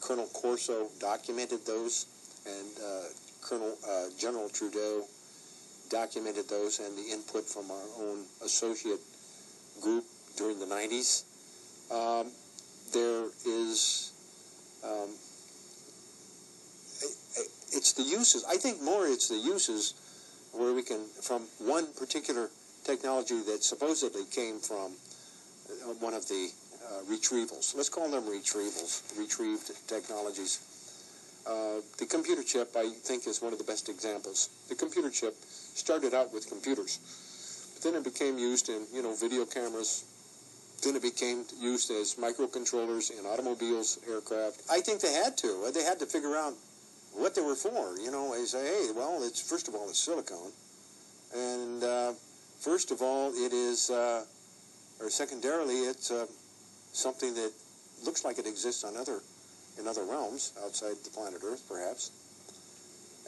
[0.02, 2.08] Colonel Corso documented those,
[2.46, 3.04] and uh,
[3.42, 5.06] Colonel uh, General Trudeau
[5.90, 9.00] documented those, and the input from our own associate
[9.80, 10.06] group
[10.38, 11.24] during the 90s.
[11.92, 12.32] Um,
[12.94, 14.14] there is
[14.84, 15.10] um,
[17.74, 18.46] it's the uses.
[18.46, 19.94] I think more it's the uses
[20.54, 22.50] where we can, from one particular
[22.84, 24.94] technology that supposedly came from
[25.70, 26.50] uh, one of the
[26.86, 27.76] uh, retrievals.
[27.76, 30.60] Let's call them retrievals, retrieved technologies.
[31.48, 34.50] Uh, the computer chip, I think, is one of the best examples.
[34.70, 37.00] The computer chip started out with computers,
[37.82, 40.04] then it became used in, you know, video cameras.
[40.84, 44.62] Then it became used as microcontrollers in automobiles, aircraft.
[44.72, 45.70] I think they had to.
[45.74, 46.54] They had to figure out
[47.14, 47.98] what they were for.
[48.00, 50.52] You know, they say, hey, well, it's first of all, it's silicone,
[51.36, 52.14] and uh,
[52.60, 54.24] first of all, it is, uh,
[55.00, 56.26] or secondarily, it's uh,
[56.94, 57.52] something that
[58.06, 59.20] looks like it exists on other,
[59.78, 62.12] in other realms outside the planet Earth, perhaps,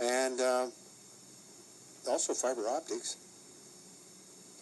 [0.02, 0.68] and uh,
[2.10, 3.18] also fiber optics.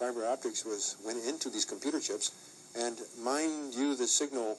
[0.00, 2.32] Fiber optics was went into these computer chips,
[2.74, 4.58] and mind you, the signal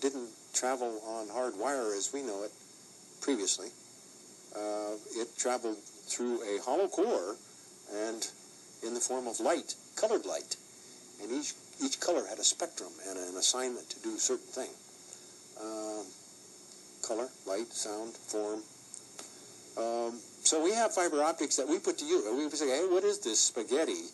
[0.00, 2.52] didn't travel on hard wire as we know it
[3.20, 3.68] previously
[4.56, 7.36] uh, it traveled through a hollow core
[7.94, 8.30] and
[8.82, 10.56] in the form of light, colored light.
[11.22, 14.70] And each, each color had a spectrum and an assignment to do a certain thing.
[15.60, 16.06] Um,
[17.02, 18.62] color, light, sound, form.
[19.76, 22.24] Um, so we have fiber optics that we put to use.
[22.30, 24.10] We say, hey, what is this spaghetti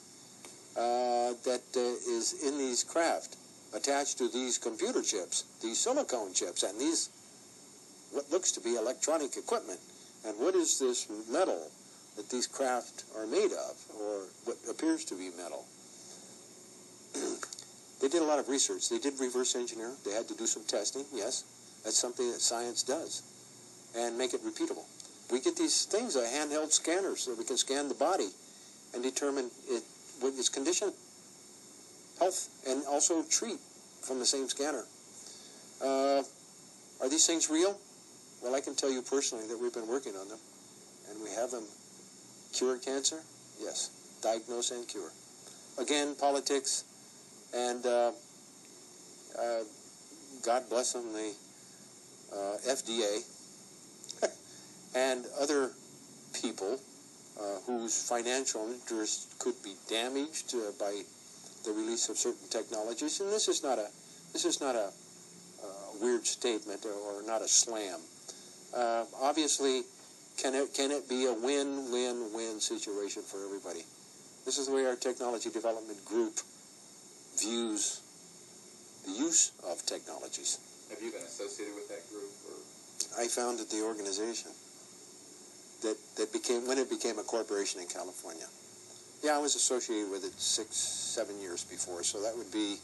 [0.74, 3.36] that uh, is in these craft
[3.74, 7.10] attached to these computer chips, these silicone chips, and these
[8.14, 9.80] what looks to be electronic equipment?
[10.24, 11.70] And what is this metal
[12.16, 15.66] that these craft are made of, or what appears to be metal?
[18.00, 18.88] they did a lot of research.
[18.88, 19.92] They did reverse engineer.
[20.04, 21.04] They had to do some testing.
[21.12, 21.42] Yes,
[21.82, 23.22] that's something that science does,
[23.96, 24.84] and make it repeatable.
[25.32, 28.28] We get these things, a handheld scanner, so we can scan the body
[28.94, 29.82] and determine it,
[30.20, 30.92] what its condition,
[32.18, 33.58] health, and also treat
[34.02, 34.84] from the same scanner.
[35.82, 36.22] Uh,
[37.00, 37.78] are these things real?
[38.42, 40.38] Well, I can tell you personally that we've been working on them,
[41.10, 41.64] and we have them
[42.52, 43.20] cure cancer.
[43.60, 43.90] Yes,
[44.22, 45.10] diagnose and cure.
[45.78, 46.84] Again, politics,
[47.54, 48.12] and uh,
[49.38, 49.60] uh,
[50.44, 51.32] God bless them, the
[52.32, 53.22] uh, FDA
[54.94, 55.70] and other
[56.32, 56.78] people
[57.40, 61.02] uh, whose financial interests could be damaged uh, by
[61.64, 63.20] the release of certain technologies.
[63.20, 63.88] And this is not a
[64.32, 64.90] this is not a
[66.00, 68.00] weird statement or, or not a slam.
[68.76, 69.82] Uh, obviously,
[70.36, 73.84] can it can it be a win-win-win situation for everybody?
[74.44, 76.34] This is the way our technology development group
[77.38, 78.00] views
[79.06, 80.58] the use of technologies.
[80.90, 82.30] Have you been associated with that group?
[82.48, 82.56] Or?
[83.22, 84.50] I founded the organization
[85.84, 88.46] that, that became when it became a corporation in California.
[89.22, 92.76] Yeah, I was associated with it six, seven years before, so that would be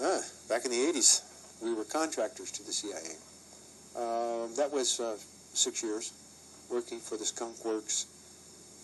[0.00, 1.22] uh, back in the 80s
[1.62, 3.16] we were contractors to the CIA.
[3.96, 5.16] Uh, that was uh,
[5.54, 6.12] six years
[6.70, 8.06] working for the Skunk Works.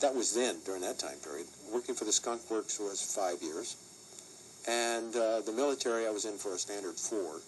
[0.00, 1.46] That was then, during that time period.
[1.72, 3.76] Working for the Skunk Works was five years.
[4.68, 7.40] And uh, the military, I was in for a standard four.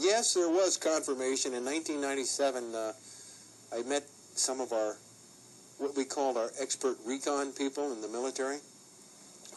[0.00, 1.54] Yes, there was confirmation.
[1.54, 2.92] In 1997, uh,
[3.74, 4.04] I met
[4.36, 4.96] some of our,
[5.78, 8.58] what we called our expert recon people in the military.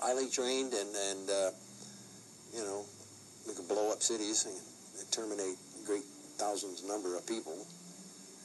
[0.02, 1.50] Highly trained and, and uh,
[2.54, 2.86] you know,
[3.48, 6.04] we could blow up cities and terminate great
[6.38, 7.66] thousands number of people.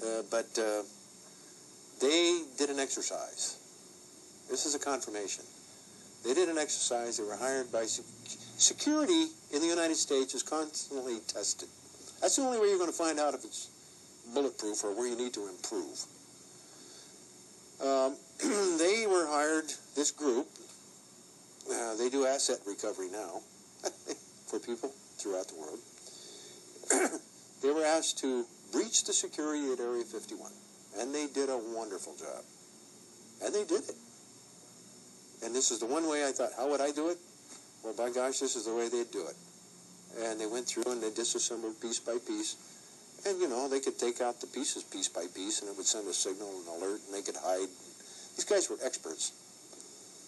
[0.04, 0.82] Uh, but uh,
[2.00, 3.56] they did an exercise.
[4.50, 5.44] This is a confirmation.
[6.24, 7.16] They did an exercise.
[7.16, 8.04] They were hired by sec-
[8.58, 11.68] security in the United States is constantly tested.
[12.20, 13.71] That's the only way you're going to find out if it's
[14.34, 16.04] bulletproof or where you need to improve.
[17.82, 18.16] Um,
[18.78, 20.46] they were hired, this group,
[21.70, 23.40] uh, they do asset recovery now
[24.46, 25.78] for people throughout the world.
[27.62, 30.50] they were asked to breach the security at Area 51.
[30.98, 32.44] And they did a wonderful job.
[33.44, 33.96] And they did it.
[35.44, 37.18] And this is the one way I thought, how would I do it?
[37.82, 39.36] Well, by gosh, this is the way they'd do it.
[40.24, 42.56] And they went through and they disassembled piece by piece.
[43.24, 45.86] And, you know, they could take out the pieces piece by piece and it would
[45.86, 47.70] send a signal, an alert, and they could hide.
[48.34, 49.32] These guys were experts.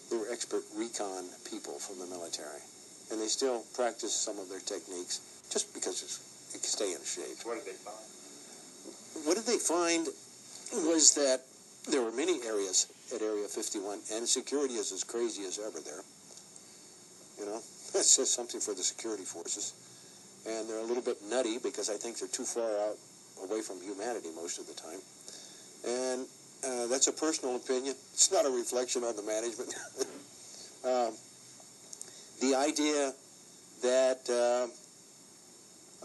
[0.09, 2.63] They were expert recon people from the military.
[3.11, 5.19] And they still practice some of their techniques
[5.51, 6.19] just because it's
[6.75, 7.39] stay in shape.
[7.43, 9.25] What did they find?
[9.25, 10.07] What did they find
[10.87, 11.41] was that
[11.89, 16.03] there were many areas at Area 51, and security is as crazy as ever there.
[17.39, 17.59] You know,
[17.93, 19.73] that says something for the security forces.
[20.47, 22.97] And they're a little bit nutty because I think they're too far out
[23.43, 24.99] away from humanity most of the time.
[25.87, 26.27] And
[26.65, 27.95] uh, that's a personal opinion.
[28.13, 29.73] It's not a reflection on the management.
[30.85, 31.13] um,
[32.41, 33.13] the idea
[33.81, 34.67] that uh,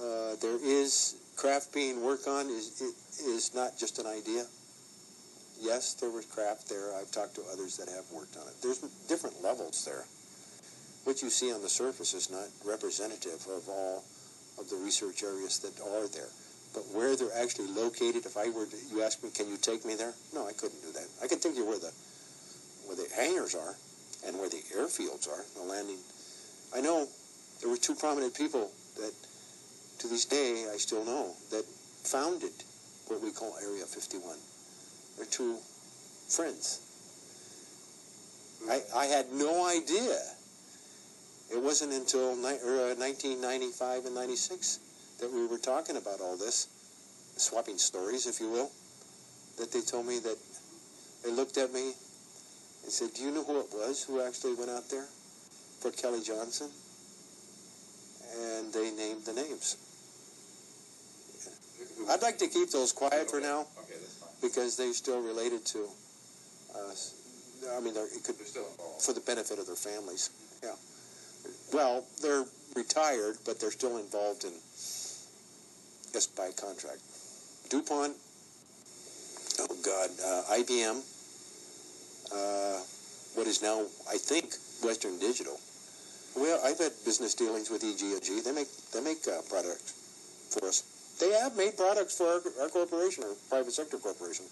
[0.01, 2.83] uh, there is craft being worked on is
[3.25, 4.45] is not just an idea.
[5.61, 6.95] Yes, there was craft there.
[6.97, 8.55] I've talked to others that have worked on it.
[8.63, 10.05] There's different levels there.
[11.05, 14.05] What you see on the surface is not representative of all
[14.61, 16.29] of the research areas that are there.
[16.73, 19.85] But where they're actually located, if I were to, you ask me, can you take
[19.85, 20.13] me there?
[20.35, 21.09] No, I couldn't do that.
[21.23, 21.91] I can take you where the
[22.87, 23.75] where the hangars are
[24.27, 25.99] and where the airfields are, the landing.
[26.75, 27.07] I know
[27.61, 29.13] there were two prominent people that,
[30.01, 31.65] to this day, I still know that
[32.05, 32.53] founded
[33.07, 34.37] what we call Area 51.
[35.17, 35.57] They're two
[36.29, 36.81] friends.
[38.69, 40.19] I, I had no idea.
[41.53, 44.79] It wasn't until ni- er, uh, 1995 and 96
[45.19, 46.69] that we were talking about all this,
[47.37, 48.71] swapping stories, if you will,
[49.59, 50.39] that they told me that
[51.25, 51.93] they looked at me
[52.85, 55.07] and said, Do you know who it was who actually went out there
[55.81, 56.71] for Kelly Johnson?
[58.39, 59.77] And they named the names.
[62.09, 63.99] I'd like to keep those quiet for now Okay,
[64.41, 65.87] because they're still related to
[66.89, 67.15] us.
[67.77, 70.31] I mean, it could for the benefit of their families.
[71.73, 72.45] Well, they're
[72.75, 74.53] retired, but they're still involved in
[76.13, 77.01] just by contract.
[77.71, 78.17] DuPont.
[79.61, 81.03] Oh God, uh, IBM.
[82.33, 82.81] Uh,
[83.35, 85.59] what is now, I think, Western Digital.
[86.37, 88.41] Well, I've had business dealings with EG&G.
[88.41, 89.95] They make they make uh, products
[90.51, 90.83] for us.
[91.21, 94.47] They have made products for our, our corporation, our private sector corporation.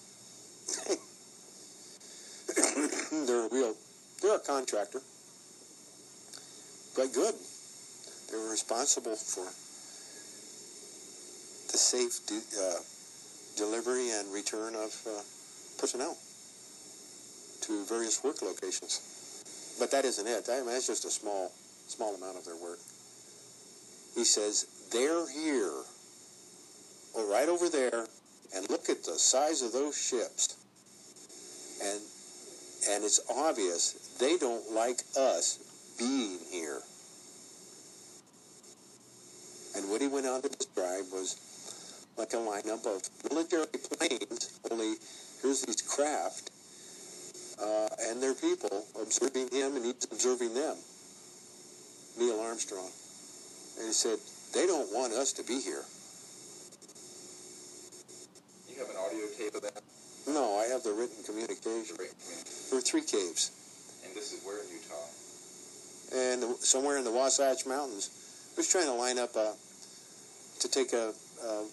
[3.26, 3.74] they're a real,
[4.22, 5.00] they're a contractor.
[6.98, 7.34] But good.
[8.28, 9.46] They're responsible for
[11.70, 12.82] the safe de- uh,
[13.56, 15.22] delivery and return of uh,
[15.78, 16.18] personnel
[17.62, 19.76] to various work locations.
[19.78, 20.48] But that isn't it.
[20.50, 21.52] I mean, that's just a small,
[21.86, 22.80] small amount of their work.
[24.16, 25.70] He says they're here,
[27.14, 28.06] or right over there,
[28.56, 30.58] and look at the size of those ships.
[31.80, 32.00] And
[32.90, 35.60] and it's obvious they don't like us
[35.98, 36.80] being here.
[39.78, 41.38] And what he went on to describe was
[42.18, 42.98] like a lineup of
[43.30, 44.98] military planes, only
[45.38, 46.50] here's these craft
[47.62, 50.74] uh, and their people observing him and he's observing them.
[52.18, 52.90] Neil Armstrong.
[53.78, 54.18] And he said,
[54.52, 55.86] they don't want us to be here.
[58.66, 59.78] You have an audio tape of that?
[60.26, 61.94] No, I have the written communication.
[61.94, 62.66] Great communication.
[62.66, 63.54] There were three caves.
[64.02, 65.06] And this is where in Utah?
[66.12, 68.10] and somewhere in the Wasatch Mountains,
[68.56, 69.54] was trying to line up a,
[70.60, 71.12] to take a,
[71.44, 71.64] a,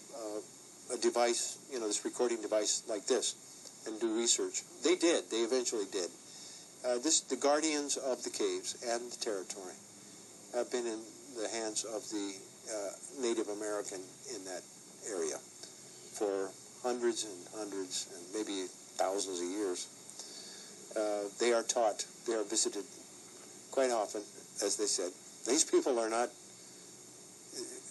[0.93, 3.35] a, device, you know, this recording device like this,
[3.87, 4.63] and do research.
[4.83, 5.29] They did.
[5.29, 6.09] They eventually did.
[6.85, 9.73] Uh, this, the guardians of the caves and the territory
[10.53, 10.99] have been in
[11.41, 12.33] the hands of the
[12.69, 13.99] uh, Native American
[14.33, 14.61] in that
[15.09, 15.37] area
[16.13, 16.49] for
[16.81, 18.67] hundreds and hundreds and maybe
[18.97, 19.87] thousands of years.
[20.95, 22.85] Uh, they are taught, they are visited
[23.71, 24.21] quite often,
[24.63, 25.11] as they said.
[25.45, 26.29] These people are not,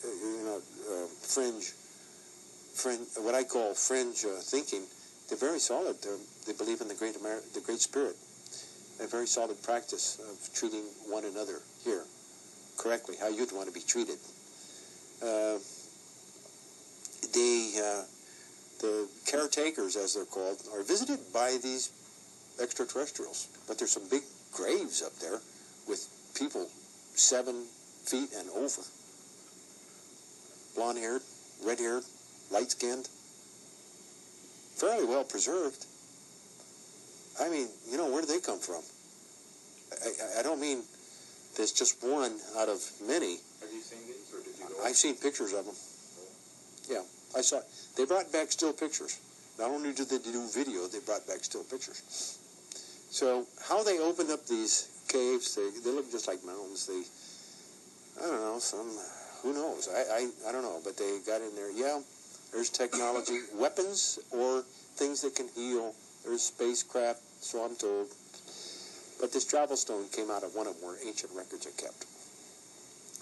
[0.09, 1.73] you know, uh, fringe,
[2.75, 4.83] fringe, what I call fringe uh, thinking.
[5.29, 5.97] They're very solid.
[6.03, 8.17] They're, they believe in the great the great spirit.
[9.01, 12.05] A very solid practice of treating one another here
[12.79, 14.19] correctly, how you'd want to be treated.
[15.23, 15.59] Uh,
[17.33, 18.03] the uh,
[18.81, 21.91] the caretakers, as they're called, are visited by these
[22.61, 23.49] extraterrestrials.
[23.67, 25.41] But there's some big graves up there
[25.89, 26.69] with people
[27.15, 27.65] seven
[28.05, 28.83] feet and over.
[30.75, 31.22] Blonde haired,
[31.64, 32.03] red haired,
[32.51, 33.09] light skinned,
[34.77, 35.87] fairly well preserved.
[37.41, 38.83] I mean, you know, where do they come from?
[40.03, 40.83] I, I, I don't mean
[41.57, 43.39] there's just one out of many.
[43.61, 44.85] Have you seen these, or did you go?
[44.85, 45.75] I've seen pictures of them.
[46.89, 47.03] Yeah,
[47.37, 47.61] I saw.
[47.97, 49.18] They brought back still pictures.
[49.59, 52.03] Not only did they do video, they brought back still pictures.
[53.11, 56.87] So how they opened up these caves, they, they look just like mountains.
[56.87, 57.03] They,
[58.18, 58.91] I don't know, some,
[59.45, 59.89] who knows?
[59.93, 61.71] I, I, I don't know, but they got in there.
[61.71, 62.01] Yeah,
[62.51, 64.65] there's technology, weapons or
[64.97, 65.95] things that can heal.
[66.25, 68.09] There's spacecraft, so I'm told.
[69.21, 72.07] But this travel stone came out of one of them where ancient records are kept.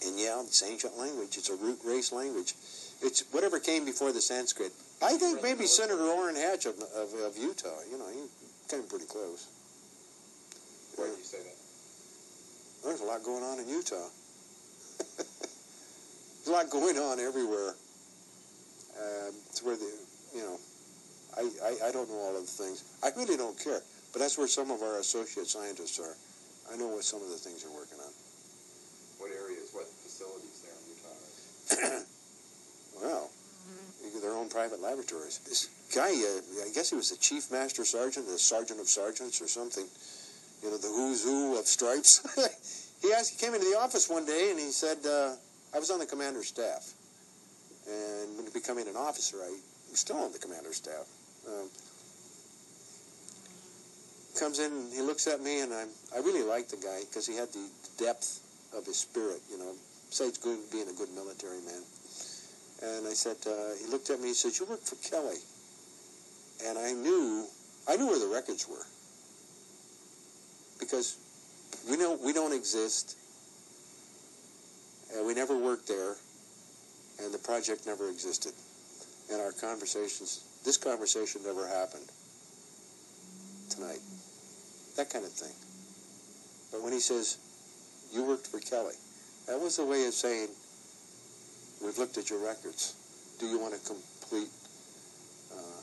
[0.07, 1.37] And yeah, it's ancient language.
[1.37, 2.55] It's a root race language.
[3.03, 4.73] It's whatever came before the Sanskrit.
[5.03, 8.23] I think maybe Senator Orrin Hatch of, of, of Utah, you know, he
[8.71, 9.49] came pretty close.
[10.95, 11.57] Why did you say that?
[12.85, 14.07] There's a lot going on in Utah.
[16.43, 17.79] There's a lot going on everywhere.
[18.99, 19.87] Um, it's where the,
[20.35, 20.59] you know,
[21.39, 22.83] I, I, I don't know all of the things.
[22.99, 23.81] I really don't care.
[24.13, 26.19] But that's where some of our associate scientists are.
[26.75, 28.11] I know what some of the things they're working on.
[29.23, 32.05] What areas, what facilities there in Utah?
[33.03, 33.31] Well,
[34.23, 35.39] their own private laboratories.
[35.49, 39.43] This guy, uh, I guess he was the chief master sergeant, the sergeant of sergeants
[39.43, 39.87] or something.
[40.63, 42.23] You know, the who's who of stripes.
[43.03, 45.35] he asked, he came into the office one day and he said, uh,
[45.75, 46.93] I was on the commander's staff.
[47.89, 49.51] And when becoming an officer, I
[49.91, 51.07] was still on the commander's staff.
[51.49, 51.69] Um,
[54.39, 57.27] comes in and he looks at me and I'm, I really like the guy because
[57.27, 57.69] he had the
[57.99, 58.41] depth
[58.77, 59.75] of his spirit, you know,
[60.09, 61.83] besides good, being a good military man.
[62.83, 64.29] And I said, uh, he looked at me.
[64.29, 65.39] He said, "You work for Kelly."
[66.67, 67.47] And I knew,
[67.87, 68.87] I knew where the records were
[70.81, 71.17] because
[71.89, 73.17] we know we don't exist,
[75.15, 76.17] and we never worked there,
[77.23, 78.53] and the project never existed,
[79.31, 82.09] and our conversations, this conversation never happened
[83.71, 84.01] tonight,
[84.97, 85.55] that kind of thing.
[86.71, 87.37] But when he says,
[88.13, 88.97] "You worked for Kelly,"
[89.47, 90.49] that was a way of saying
[91.83, 92.95] We've looked at your records.
[93.41, 94.49] Do you want to complete
[95.51, 95.83] uh,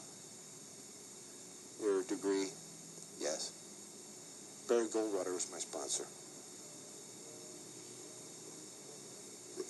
[1.84, 2.48] your degree?
[3.20, 3.52] Yes.
[4.70, 6.06] Barry Goldwater was my sponsor.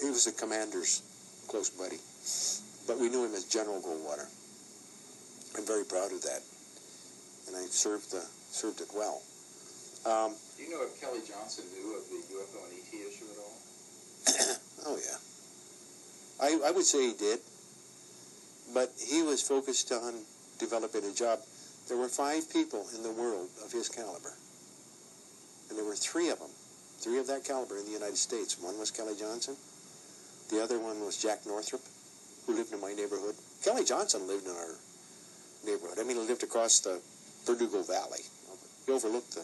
[0.02, 1.02] He was the commander's
[1.48, 2.00] close buddy,
[2.88, 4.28] but we knew him as General Goldwater.
[5.58, 6.42] I'm very proud of that,
[7.48, 9.22] and I served the served it well.
[10.06, 13.40] Um, Do you know if Kelly Johnson knew of the UFO and ET issue at
[13.44, 13.58] all?
[14.88, 15.20] oh yeah.
[16.40, 17.40] I, I would say he did,
[18.74, 20.14] but he was focused on
[20.58, 21.40] developing a job.
[21.90, 24.32] There were five people in the world of his caliber,
[25.70, 26.52] and there were three of them,
[27.00, 28.58] three of that caliber in the United States.
[28.62, 29.58] One was Kelly Johnson,
[30.50, 31.82] the other one was Jack Northrop,
[32.46, 33.36] who lived in my neighborhood.
[33.64, 34.76] Kelly Johnson lived in our
[35.66, 36.00] neighborhood.
[36.00, 37.00] I mean, he lived across the
[37.46, 38.22] Verdugo Valley.
[38.86, 39.42] He overlooked the.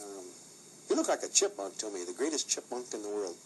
[0.00, 0.24] Um,
[0.88, 3.36] he looked like a chipmunk to me, the greatest chipmunk in the world.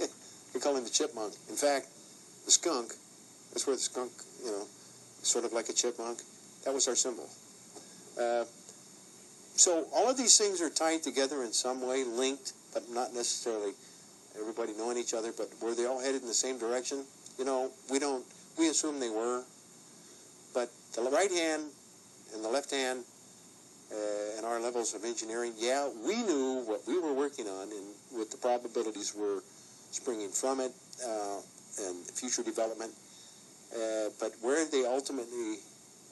[0.54, 1.32] We call him the chipmunk.
[1.48, 1.86] In fact,
[2.44, 2.92] the skunk,
[3.52, 4.12] that's where the skunk,
[4.44, 4.66] you know,
[5.22, 6.18] sort of like a chipmunk,
[6.64, 7.26] that was our symbol.
[8.20, 8.44] Uh,
[9.54, 13.72] so all of these things are tied together in some way, linked, but not necessarily
[14.40, 17.04] everybody knowing each other, but were they all headed in the same direction?
[17.38, 18.24] You know, we don't,
[18.58, 19.42] we assume they were,
[20.54, 21.64] but the right hand
[22.34, 23.04] and the left hand
[23.92, 27.86] uh, and our levels of engineering, yeah, we knew what we were working on and
[28.10, 29.42] what the probabilities were
[29.90, 30.72] springing from it
[31.06, 31.40] uh,
[31.86, 32.92] and future development.
[33.74, 35.56] Uh, but where they ultimately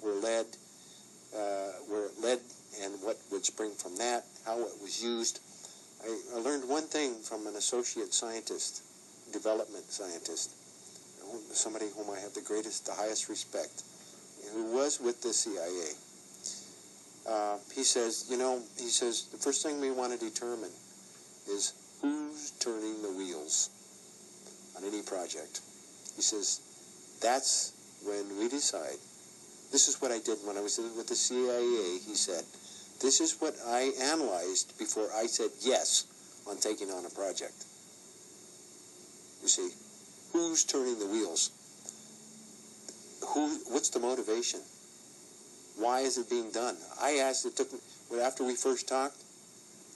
[0.03, 0.47] were led,
[1.37, 2.39] uh, where it led,
[2.83, 5.41] and what would spring from that, how it was used,
[6.05, 8.83] I, I learned one thing from an associate scientist,
[9.33, 10.51] development scientist,
[11.53, 13.83] somebody whom I have the greatest, the highest respect,
[14.53, 15.93] who was with the CIA.
[17.29, 20.71] Uh, he says, you know, he says, the first thing we want to determine
[21.49, 23.71] is who's turning the wheels
[24.77, 25.61] on any project.
[26.17, 26.61] He says,
[27.21, 27.73] that's
[28.05, 28.97] when we decide.
[29.71, 32.45] This is what I did when I was with the CIA, he said.
[33.01, 36.05] This is what I analyzed before I said yes
[36.47, 37.65] on taking on a project.
[39.41, 39.71] You see,
[40.33, 41.51] who's turning the wheels?
[43.29, 43.57] Who?
[43.73, 44.61] What's the motivation?
[45.79, 46.77] Why is it being done?
[47.01, 47.47] I asked.
[47.47, 47.69] It took
[48.21, 49.17] after we first talked.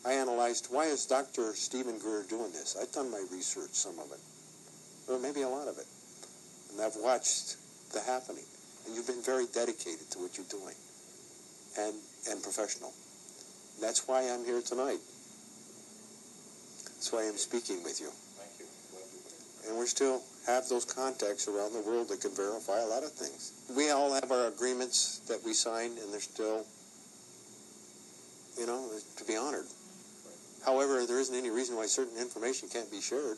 [0.07, 1.53] I analyzed why is Dr.
[1.55, 2.77] Steven Greer doing this?
[2.81, 4.21] I've done my research, some of it,
[5.09, 5.87] or maybe a lot of it,
[6.73, 7.57] and I've watched
[7.93, 8.45] the happening.
[8.87, 10.77] And you've been very dedicated to what you're doing,
[11.79, 11.95] and
[12.31, 12.93] and professional.
[13.81, 15.01] That's why I'm here tonight.
[16.95, 18.09] That's why I'm speaking with you.
[18.39, 18.67] Thank you.
[19.69, 23.13] And we still have those contacts around the world that can verify a lot of
[23.13, 23.53] things.
[23.77, 26.65] We all have our agreements that we signed, and they're still,
[28.59, 29.67] you know, to be honored.
[30.65, 33.37] However, there isn't any reason why certain information can't be shared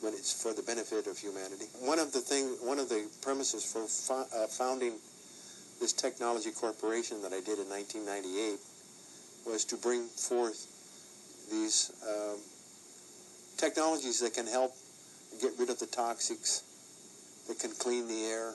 [0.00, 1.66] when it's for the benefit of humanity.
[1.80, 4.98] One of the thing, one of the premises for fo- uh, founding
[5.80, 8.58] this technology corporation that I did in 1998
[9.46, 10.66] was to bring forth
[11.50, 12.38] these um,
[13.56, 14.72] technologies that can help
[15.40, 16.62] get rid of the toxics,
[17.48, 18.54] that can clean the air,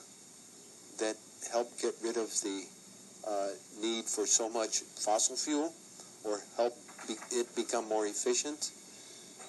[0.98, 1.16] that
[1.52, 2.64] help get rid of the
[3.26, 3.48] uh,
[3.80, 5.72] need for so much fossil fuel,
[6.24, 6.74] or help
[7.06, 8.70] be, it become more efficient,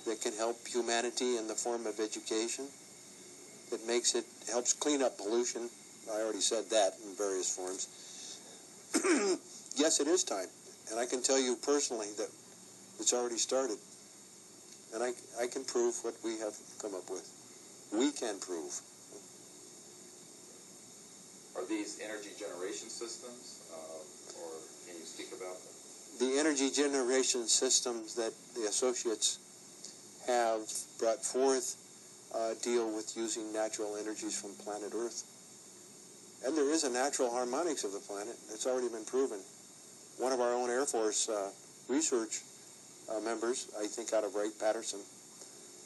[0.05, 2.67] that can help humanity in the form of education,
[3.69, 5.69] that makes it helps clean up pollution.
[6.09, 7.87] I already said that in various forms.
[9.75, 10.47] yes, it is time.
[10.89, 12.29] And I can tell you personally that
[12.99, 13.77] it's already started.
[14.93, 17.27] And I, I can prove what we have come up with.
[17.93, 18.79] We can prove.
[21.55, 24.51] Are these energy generation systems, uh, or
[24.87, 25.71] can you speak about them?
[26.19, 29.39] The energy generation systems that the associates
[30.27, 31.75] have brought forth
[32.33, 35.23] uh, deal with using natural energies from planet Earth.
[36.45, 38.35] And there is a natural harmonics of the planet.
[38.51, 39.39] It's already been proven.
[40.17, 41.51] One of our own Air Force uh,
[41.87, 42.41] research
[43.09, 44.99] uh, members, I think out of Wright Patterson,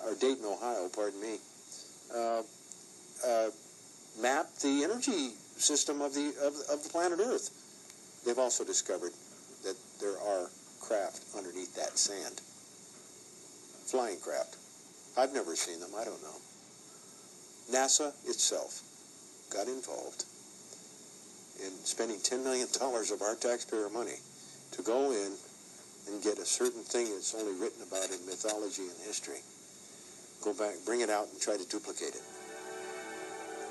[0.04, 1.38] or Dayton, Ohio, pardon me,
[2.16, 2.42] uh,
[3.26, 3.50] uh,
[4.22, 7.50] mapped the energy system of the of, of the planet Earth.
[8.26, 9.12] They've also discovered
[9.64, 10.48] that there are
[10.80, 12.42] craft underneath that sand,
[13.88, 14.58] flying craft.
[15.18, 15.92] I've never seen them.
[15.98, 16.40] I don't know.
[17.72, 18.82] NASA itself
[19.52, 20.26] got involved
[21.64, 24.20] in spending $10 million of our taxpayer money
[24.72, 25.32] to go in
[26.08, 29.42] and get a certain thing that's only written about in mythology and history.
[30.44, 32.24] Go back, bring it out, and try to duplicate it.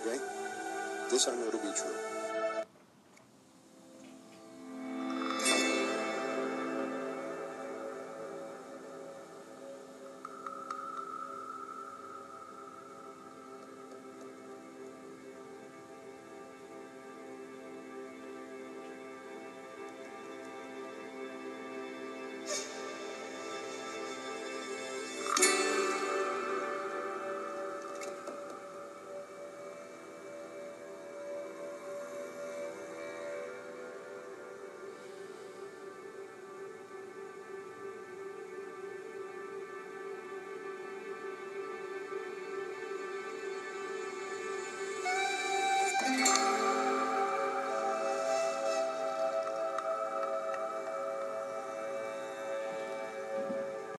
[0.03, 0.19] Okay?
[1.11, 2.14] This I know to be true.